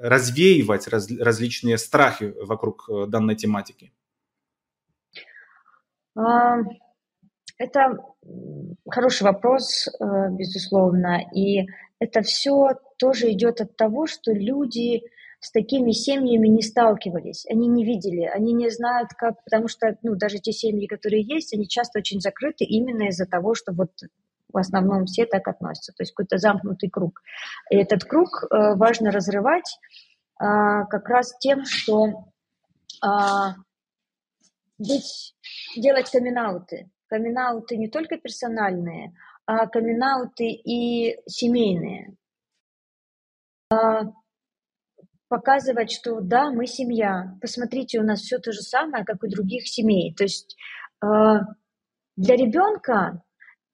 [0.00, 3.92] развеивать различные страхи вокруг данной тематики?
[7.62, 7.96] Это
[8.90, 11.68] хороший вопрос, безусловно, и
[12.00, 15.02] это все тоже идет от того, что люди
[15.38, 20.14] с такими семьями не сталкивались, они не видели, они не знают, как, потому что, ну,
[20.14, 23.90] даже те семьи, которые есть, они часто очень закрыты именно из-за того, что вот
[24.52, 27.22] в основном все так относятся, то есть какой-то замкнутый круг.
[27.70, 29.78] И этот круг э, важно разрывать
[30.40, 30.44] э,
[30.88, 32.26] как раз тем, что
[33.04, 33.08] э,
[34.78, 35.34] быть,
[35.76, 36.88] делать камин-ауты.
[37.12, 37.36] Камин
[37.72, 39.12] не только персональные,
[39.44, 40.02] а камин
[40.38, 42.16] и семейные.
[43.70, 44.04] А,
[45.28, 47.36] показывать, что да, мы семья.
[47.42, 50.14] Посмотрите, у нас все то же самое, как у других семей.
[50.14, 50.56] То есть
[51.02, 51.40] а,
[52.16, 53.22] для ребенка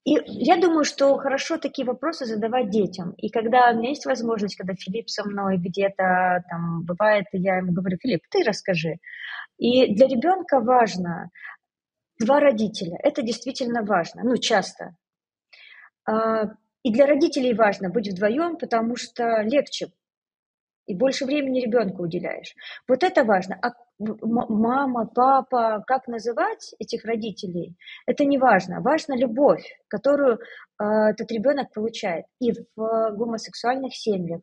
[0.04, 3.12] и я думаю, что хорошо такие вопросы задавать детям.
[3.18, 7.72] И когда у меня есть возможность, когда Филипп со мной где-то там бывает, я ему
[7.72, 9.00] говорю, Филипп, ты расскажи.
[9.58, 11.30] И для ребенка важно
[12.18, 12.98] два родителя.
[13.02, 14.96] Это действительно важно, ну, часто.
[16.06, 16.44] А,
[16.82, 19.88] и для родителей важно быть вдвоем, потому что легче
[20.86, 22.54] и больше времени ребенку уделяешь.
[22.88, 23.58] Вот это важно.
[23.62, 28.80] А мама, папа, как называть этих родителей, это не важно.
[28.80, 32.24] Важна любовь, которую э, этот ребенок получает.
[32.40, 34.40] И в гомосексуальных семьях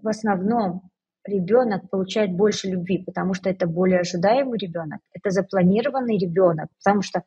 [0.00, 0.90] в основном
[1.28, 7.22] ребенок получает больше любви, потому что это более ожидаемый ребенок, это запланированный ребенок, потому что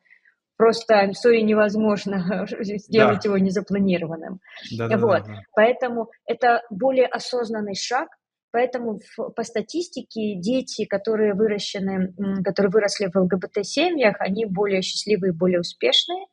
[0.56, 3.28] просто sorry, невозможно сделать да.
[3.28, 4.40] его незапланированным.
[4.76, 5.22] Да, да, вот.
[5.26, 5.40] да, да.
[5.54, 8.08] Поэтому это более осознанный шаг,
[8.52, 12.12] Поэтому в, по статистике дети, которые выращены,
[12.44, 16.26] которые выросли в ЛГБТ-семьях, они более счастливые, более успешные.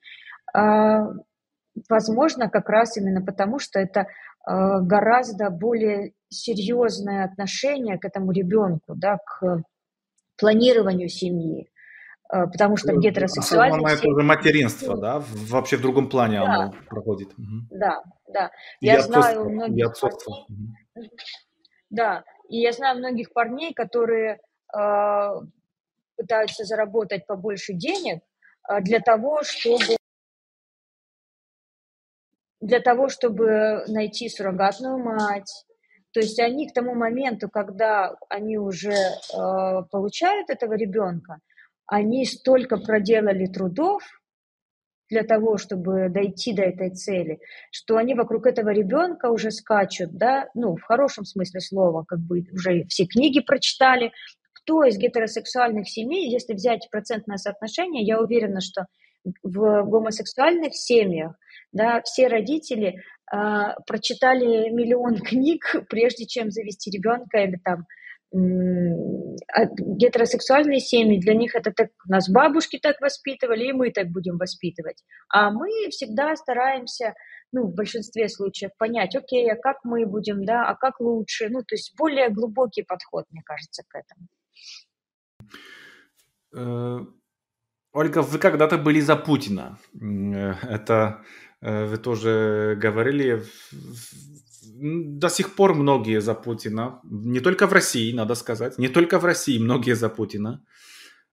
[0.54, 1.08] А,
[1.90, 4.08] возможно, как раз именно потому, что это
[4.44, 9.64] а, гораздо более серьезное отношение к этому ребенку, да, к
[10.38, 11.70] планированию семьи.
[12.30, 14.00] А, потому что ну, гетеросексуальность...
[14.00, 15.24] Это уже материнство, да?
[15.50, 16.46] Вообще в другом плане да.
[16.46, 17.30] оно проходит.
[17.72, 18.52] Да, да.
[18.80, 19.78] Я и знаю многих...
[19.78, 20.46] И отцовство.
[21.90, 24.40] Да, и я знаю многих парней, которые
[24.78, 25.30] э,
[26.16, 28.22] пытаются заработать побольше денег
[28.70, 29.98] э, для того, чтобы
[32.62, 35.66] для того, чтобы найти суррогатную мать.
[36.12, 41.38] То есть они к тому моменту, когда они уже э, получают этого ребенка,
[41.86, 44.04] они столько проделали трудов,
[45.10, 47.40] для того, чтобы дойти до этой цели,
[47.72, 52.46] что они вокруг этого ребенка уже скачут, да, ну, в хорошем смысле слова, как бы
[52.54, 54.12] уже все книги прочитали.
[54.54, 58.86] Кто из гетеросексуальных семей, если взять процентное соотношение, я уверена, что
[59.42, 61.34] в гомосексуальных семьях,
[61.72, 67.86] да, все родители прочитали миллион книг, прежде чем завести ребенка или там
[68.32, 74.38] а гетеросексуальные семьи, для них это так, нас бабушки так воспитывали, и мы так будем
[74.38, 75.04] воспитывать.
[75.30, 77.16] А мы всегда стараемся,
[77.52, 81.62] ну, в большинстве случаев понять, окей, а как мы будем, да, а как лучше, ну,
[81.62, 84.28] то есть более глубокий подход, мне кажется, к этому.
[86.56, 87.06] Э,
[87.94, 89.80] Ольга, вы когда-то были за Путина.
[90.00, 91.24] Э, это
[91.62, 93.44] вы тоже говорили
[94.80, 99.26] до сих пор многие за Путина, не только в России, надо сказать, не только в
[99.26, 100.64] России, многие за Путина.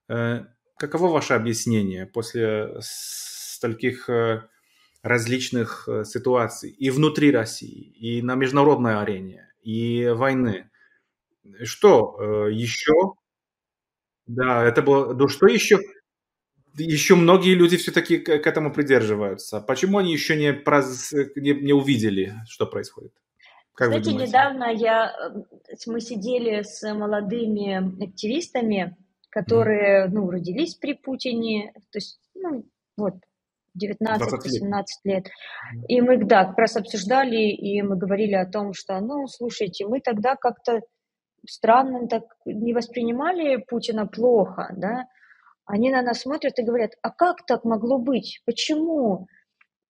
[0.09, 0.45] Э,
[0.79, 4.43] каково ваше объяснение после стольких э,
[5.03, 10.71] различных э, ситуаций и внутри России, и на международной арене, и войны?
[11.63, 13.15] Что еще?
[14.27, 15.15] Да, это было...
[15.15, 15.79] Ну, что еще?
[16.79, 19.61] Еще многие люди все-таки к этому придерживаются.
[19.61, 21.13] Почему они еще не, проз...
[21.35, 23.13] не, не увидели, что происходит?
[23.75, 28.97] Как Кстати, недавно я, э, мы сидели с молодыми активистами,
[29.29, 30.09] которые, mm.
[30.13, 32.65] ну, родились при Путине, то есть, ну,
[32.97, 33.15] вот,
[33.77, 34.21] 19-18
[34.63, 34.87] лет.
[35.05, 35.27] лет.
[35.89, 40.01] И мы, да, как раз обсуждали, и мы говорили о том, что, ну, слушайте, мы
[40.01, 40.81] тогда как-то
[41.47, 45.05] странно так не воспринимали Путина плохо, да,
[45.67, 48.41] они на нас смотрят и говорят, а как так могло быть?
[48.47, 49.27] Почему?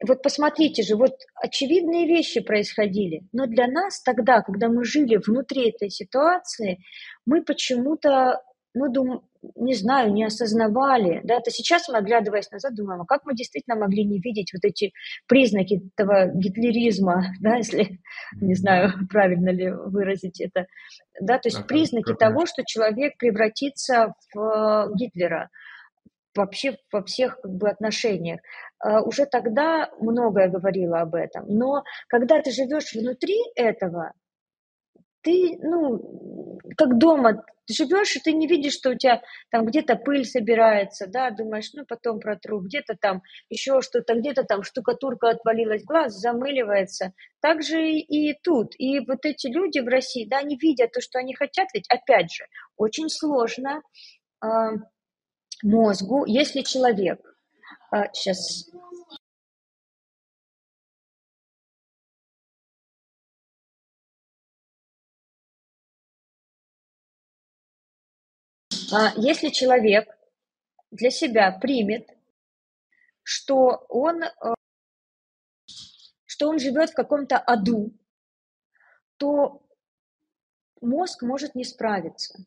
[0.06, 1.12] Вот посмотрите же, вот
[1.42, 6.78] очевидные вещи происходили, но для нас тогда, когда мы жили внутри этой ситуации,
[7.24, 8.42] мы почему-то,
[8.74, 9.22] ну, дум,
[9.54, 13.76] не знаю, не осознавали, да, это сейчас мы, оглядываясь назад, думаем, а как мы действительно
[13.76, 14.92] могли не видеть вот эти
[15.28, 18.00] признаки этого гитлеризма, да, если,
[18.40, 20.66] не знаю, правильно ли выразить это,
[21.20, 25.48] да, то есть признаки того, что человек превратится в Гитлера,
[26.36, 28.40] вообще во всех как бы, отношениях.
[28.78, 31.46] А, уже тогда многое говорила об этом.
[31.48, 34.12] Но когда ты живешь внутри этого,
[35.22, 40.24] ты, ну, как дома живешь, и ты не видишь, что у тебя там где-то пыль
[40.24, 46.14] собирается, да, думаешь, ну, потом протру, где-то там еще что-то, где-то там штукатурка отвалилась, глаз
[46.14, 47.12] замыливается.
[47.40, 48.74] Так же и тут.
[48.78, 52.32] И вот эти люди в России, да, они видят то, что они хотят, ведь, опять
[52.32, 52.44] же,
[52.76, 53.82] очень сложно
[54.40, 54.74] а,
[55.62, 57.20] мозгу, если человек,
[58.12, 58.68] сейчас
[68.92, 70.08] а, если человек
[70.90, 72.08] для себя примет,
[73.22, 74.54] что он, а,
[76.26, 77.92] что он живет в каком-то аду,
[79.16, 79.62] то
[80.80, 82.44] мозг может не справиться.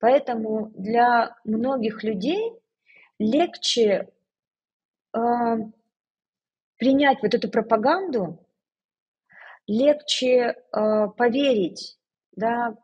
[0.00, 2.54] Поэтому для многих людей
[3.18, 4.08] легче
[5.14, 5.18] э,
[6.78, 8.44] принять вот эту пропаганду,
[9.66, 11.98] легче э, поверить
[12.32, 12.76] да,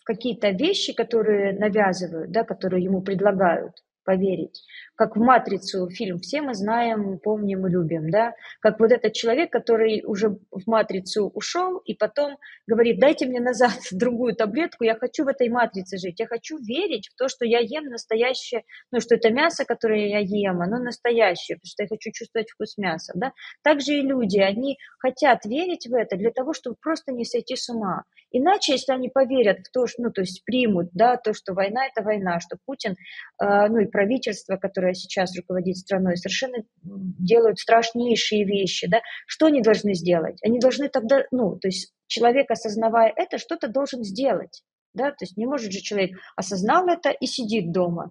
[0.00, 4.62] в какие-то вещи, которые навязывают, да, которые ему предлагают поверить,
[4.94, 9.50] как в «Матрицу» фильм, все мы знаем, помним и любим, да, как вот этот человек,
[9.50, 15.24] который уже в «Матрицу» ушел, и потом говорит, дайте мне назад другую таблетку, я хочу
[15.24, 19.14] в этой «Матрице» жить, я хочу верить в то, что я ем настоящее, ну, что
[19.14, 23.32] это мясо, которое я ем, оно настоящее, потому что я хочу чувствовать вкус мяса, да.
[23.62, 27.68] Также и люди, они хотят верить в это для того, чтобы просто не сойти с
[27.68, 28.04] ума.
[28.36, 31.86] Иначе, если они поверят в то, что, ну, то есть примут, да, то, что война–
[31.86, 32.96] это война, что Путин,
[33.40, 39.62] э, ну, и правительство, которое сейчас руководит страной, совершенно делают страшнейшие вещи, да, что они
[39.62, 40.40] должны сделать?
[40.42, 44.64] Они должны тогда, ну, то есть человек, осознавая это, что-то должен сделать,
[44.94, 48.10] да, то есть не может же человек осознал это и сидит дома,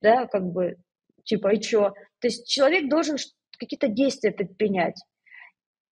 [0.00, 0.76] да, как бы,
[1.24, 1.94] типа, и что?
[2.20, 3.16] То есть человек должен
[3.58, 5.02] какие-то действия предпринять.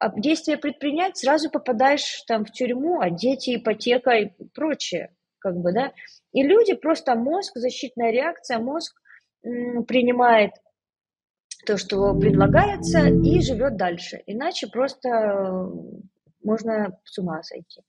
[0.03, 5.71] А действия предпринять, сразу попадаешь там в тюрьму, а дети, ипотека и прочее, как бы,
[5.71, 5.93] да.
[6.33, 8.93] И люди, просто мозг, защитная реакция, мозг
[9.41, 10.51] принимает
[11.65, 14.21] то, что предлагается, и живет дальше.
[14.25, 15.69] Иначе просто
[16.43, 17.79] можно с ума сойти.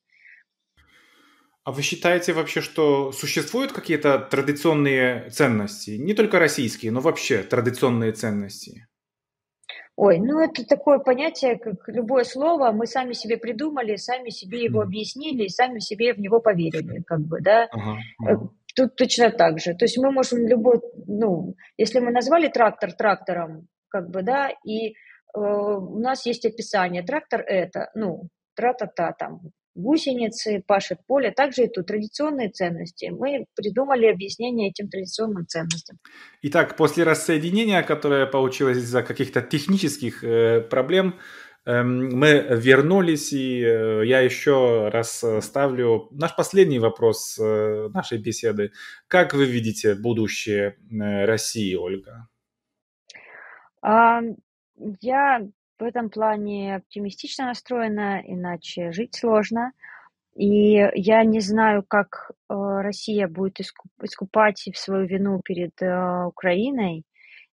[1.64, 8.12] А вы считаете вообще, что существуют какие-то традиционные ценности, не только российские, но вообще традиционные
[8.12, 8.86] ценности?
[9.96, 14.80] Ой, ну это такое понятие, как любое слово, мы сами себе придумали, сами себе его
[14.80, 17.68] объяснили, сами себе в него поверили, как бы, да.
[17.70, 18.50] Ага, э, ага.
[18.74, 19.74] Тут точно так же.
[19.74, 24.88] То есть мы можем любой, ну, если мы назвали трактор трактором, как бы, да, и
[24.88, 24.92] э,
[25.34, 29.42] у нас есть описание, трактор это, ну, тра-та-та, там,
[29.74, 33.06] гусеницы, пашет поле, также и тут традиционные ценности.
[33.10, 35.98] Мы придумали объяснение этим традиционным ценностям.
[36.42, 41.18] Итак, после рассоединения, которое получилось из-за каких-то технических э, проблем,
[41.66, 48.72] э, мы вернулись, и э, я еще раз ставлю наш последний вопрос э, нашей беседы.
[49.08, 52.28] Как вы видите будущее э, России, Ольга?
[53.82, 54.20] А,
[55.00, 55.46] я
[55.78, 59.72] в этом плане оптимистично настроена, иначе жить сложно.
[60.34, 63.60] И я не знаю, как э, Россия будет
[64.02, 67.04] искупать свою вину перед э, Украиной.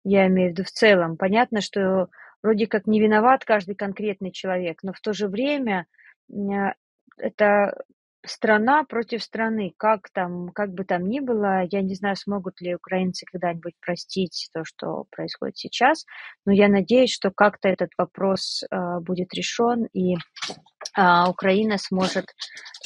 [0.04, 1.16] Я имею в виду в целом.
[1.16, 2.10] Понятно, что
[2.42, 5.86] вроде как не виноват каждый конкретный человек, но в то же время
[6.32, 6.74] э,
[7.18, 7.84] это
[8.26, 12.76] страна против страны, как там, как бы там ни было, я не знаю, смогут ли
[12.76, 16.06] украинцы когда-нибудь простить то, что происходит сейчас,
[16.46, 22.26] но я надеюсь, что как-то этот вопрос э, будет решен, и э, Украина сможет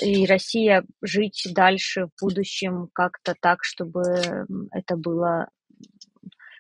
[0.02, 4.02] и Россия жить дальше в будущем как-то так, чтобы
[4.72, 5.50] это было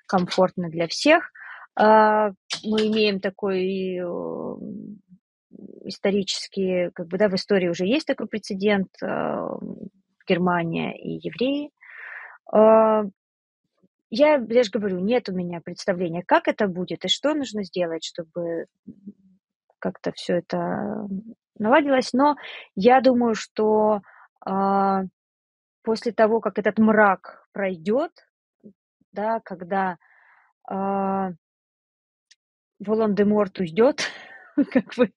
[0.08, 1.32] комфортно для всех.
[1.80, 2.32] Э,
[2.64, 4.00] мы имеем такой
[5.84, 9.48] исторически, как бы, да, в истории уже есть такой прецедент, э,
[10.28, 11.72] Германия и евреи.
[12.54, 13.04] Э,
[14.10, 18.04] я, я же говорю, нет у меня представления, как это будет и что нужно сделать,
[18.04, 18.66] чтобы
[19.80, 21.08] как-то все это
[21.58, 22.14] наладилось.
[22.14, 22.36] Но
[22.76, 24.02] я думаю, что
[24.46, 25.02] э,
[25.84, 28.12] после того, как этот мрак пройдет,
[29.12, 29.98] да, когда
[32.80, 34.02] Волан-де-Морт уйдет,
[34.72, 35.10] как бы,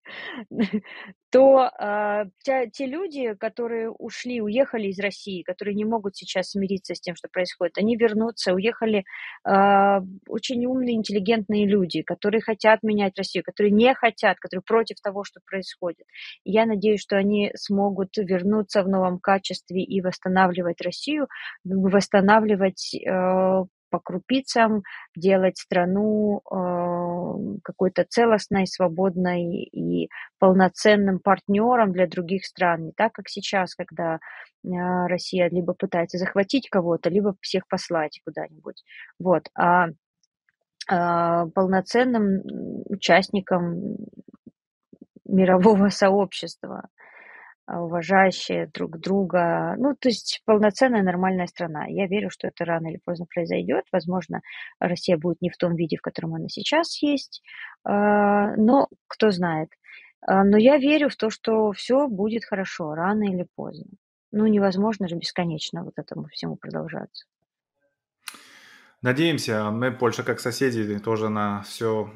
[1.30, 6.94] то э, те, те люди, которые ушли, уехали из России, которые не могут сейчас смириться
[6.94, 9.04] с тем, что происходит, они вернутся, уехали
[9.46, 15.24] э, очень умные, интеллигентные люди, которые хотят менять Россию, которые не хотят, которые против того,
[15.24, 16.06] что происходит.
[16.44, 21.28] Я надеюсь, что они смогут вернуться в новом качестве и восстанавливать Россию,
[21.64, 24.82] восстанавливать э, по крупицам
[25.16, 30.08] делать страну э, какой-то целостной, свободной и
[30.38, 32.86] полноценным партнером для других стран.
[32.86, 34.68] Не так, как сейчас, когда э,
[35.06, 38.82] Россия либо пытается захватить кого-то, либо всех послать куда-нибудь.
[39.18, 39.48] Вот.
[39.54, 39.90] А э,
[41.54, 42.42] полноценным
[42.86, 43.96] участником
[45.24, 46.88] мирового сообщества.
[47.70, 49.74] А, уважающие друг друга.
[49.76, 51.84] Ну, то есть полноценная нормальная страна.
[51.86, 53.84] Я верю, что это рано или поздно произойдет.
[53.92, 54.40] Возможно,
[54.80, 57.42] Россия будет не в том виде, в котором она сейчас есть,
[57.84, 59.68] а, но кто знает.
[60.26, 63.84] А, но я верю в то, что все будет хорошо, рано или поздно.
[64.32, 67.26] Ну, невозможно же бесконечно вот этому всему продолжаться.
[69.00, 72.10] Надеемся, мы, Польша, как соседи, тоже на все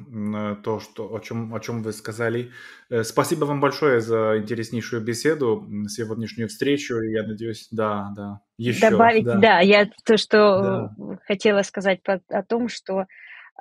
[0.63, 2.51] то, что, о, чем, о чем вы сказали.
[2.89, 6.99] Э, спасибо вам большое за интереснейшую беседу, сегодняшнюю встречу.
[6.99, 8.89] Я надеюсь, да, да, еще.
[8.89, 11.19] Добавить, да, да я то, что да.
[11.25, 13.05] хотела сказать о том, что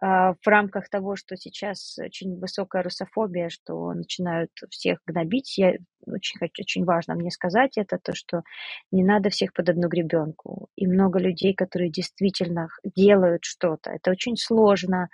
[0.01, 5.75] в рамках того, что сейчас очень высокая русофобия, что начинают всех гнобить, я
[6.07, 8.43] очень хочу, очень важно мне сказать это, то, что
[8.91, 10.69] не надо всех под одну гребенку.
[10.77, 13.91] И много людей, которые действительно делают что-то.
[13.91, 15.09] Это очень сложно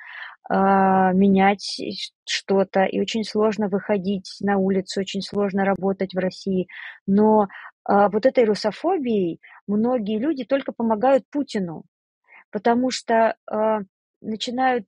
[0.48, 1.80] э, менять
[2.24, 6.68] что-то, и очень сложно выходить на улицу, очень сложно работать в России.
[7.06, 11.84] Но э, вот этой русофобией многие люди только помогают Путину,
[12.50, 13.80] потому что э,
[14.20, 14.86] начинают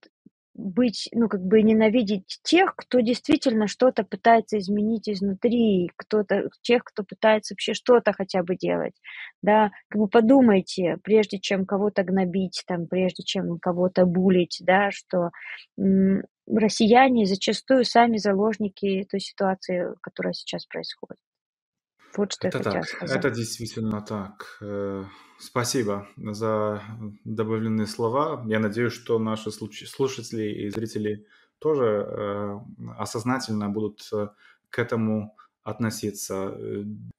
[0.54, 7.04] быть, ну, как бы ненавидеть тех, кто действительно что-то пытается изменить изнутри, кто-то, тех, кто
[7.04, 8.94] пытается вообще что-то хотя бы делать,
[9.42, 15.30] да, как бы подумайте, прежде чем кого-то гнобить, там, прежде чем кого-то булить, да, что
[15.78, 21.20] м- россияне зачастую сами заложники той ситуации, которая сейчас происходит.
[22.16, 23.16] Вот что это я так, хотела сказать.
[23.24, 24.58] Это действительно так.
[25.40, 26.82] Э, спасибо за
[27.24, 28.44] добавленные слова.
[28.46, 31.26] Я надеюсь, что наши слушатели и зрители
[31.58, 32.58] тоже э,
[32.98, 34.28] осознательно будут э,
[34.70, 36.56] к этому относиться.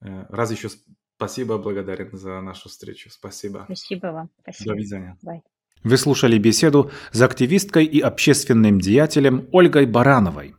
[0.00, 0.68] Раз еще
[1.16, 3.08] спасибо, благодарен за нашу встречу.
[3.10, 3.62] Спасибо.
[3.64, 4.30] Спасибо вам.
[4.42, 4.70] Спасибо.
[4.70, 5.16] До видения.
[5.24, 5.42] Bye.
[5.84, 10.54] Вы слушали беседу с активисткой и общественным деятелем Ольгой Барановой.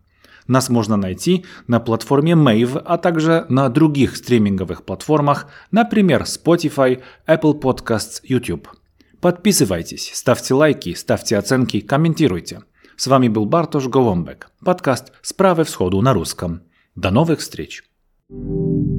[0.48, 7.60] Нас можно найти на платформе Mave, а также на других стриминговых платформах, например, Spotify, Apple
[7.60, 8.68] Podcasts, YouTube.
[9.22, 12.64] Подписывайтесь, ставьте лайки, ставьте оценки, комментируйте.
[12.98, 16.64] С вами был Бартош Голомбек, подкаст «Справы всходу на русском».
[16.96, 17.84] До новых встреч!
[18.30, 18.93] thank you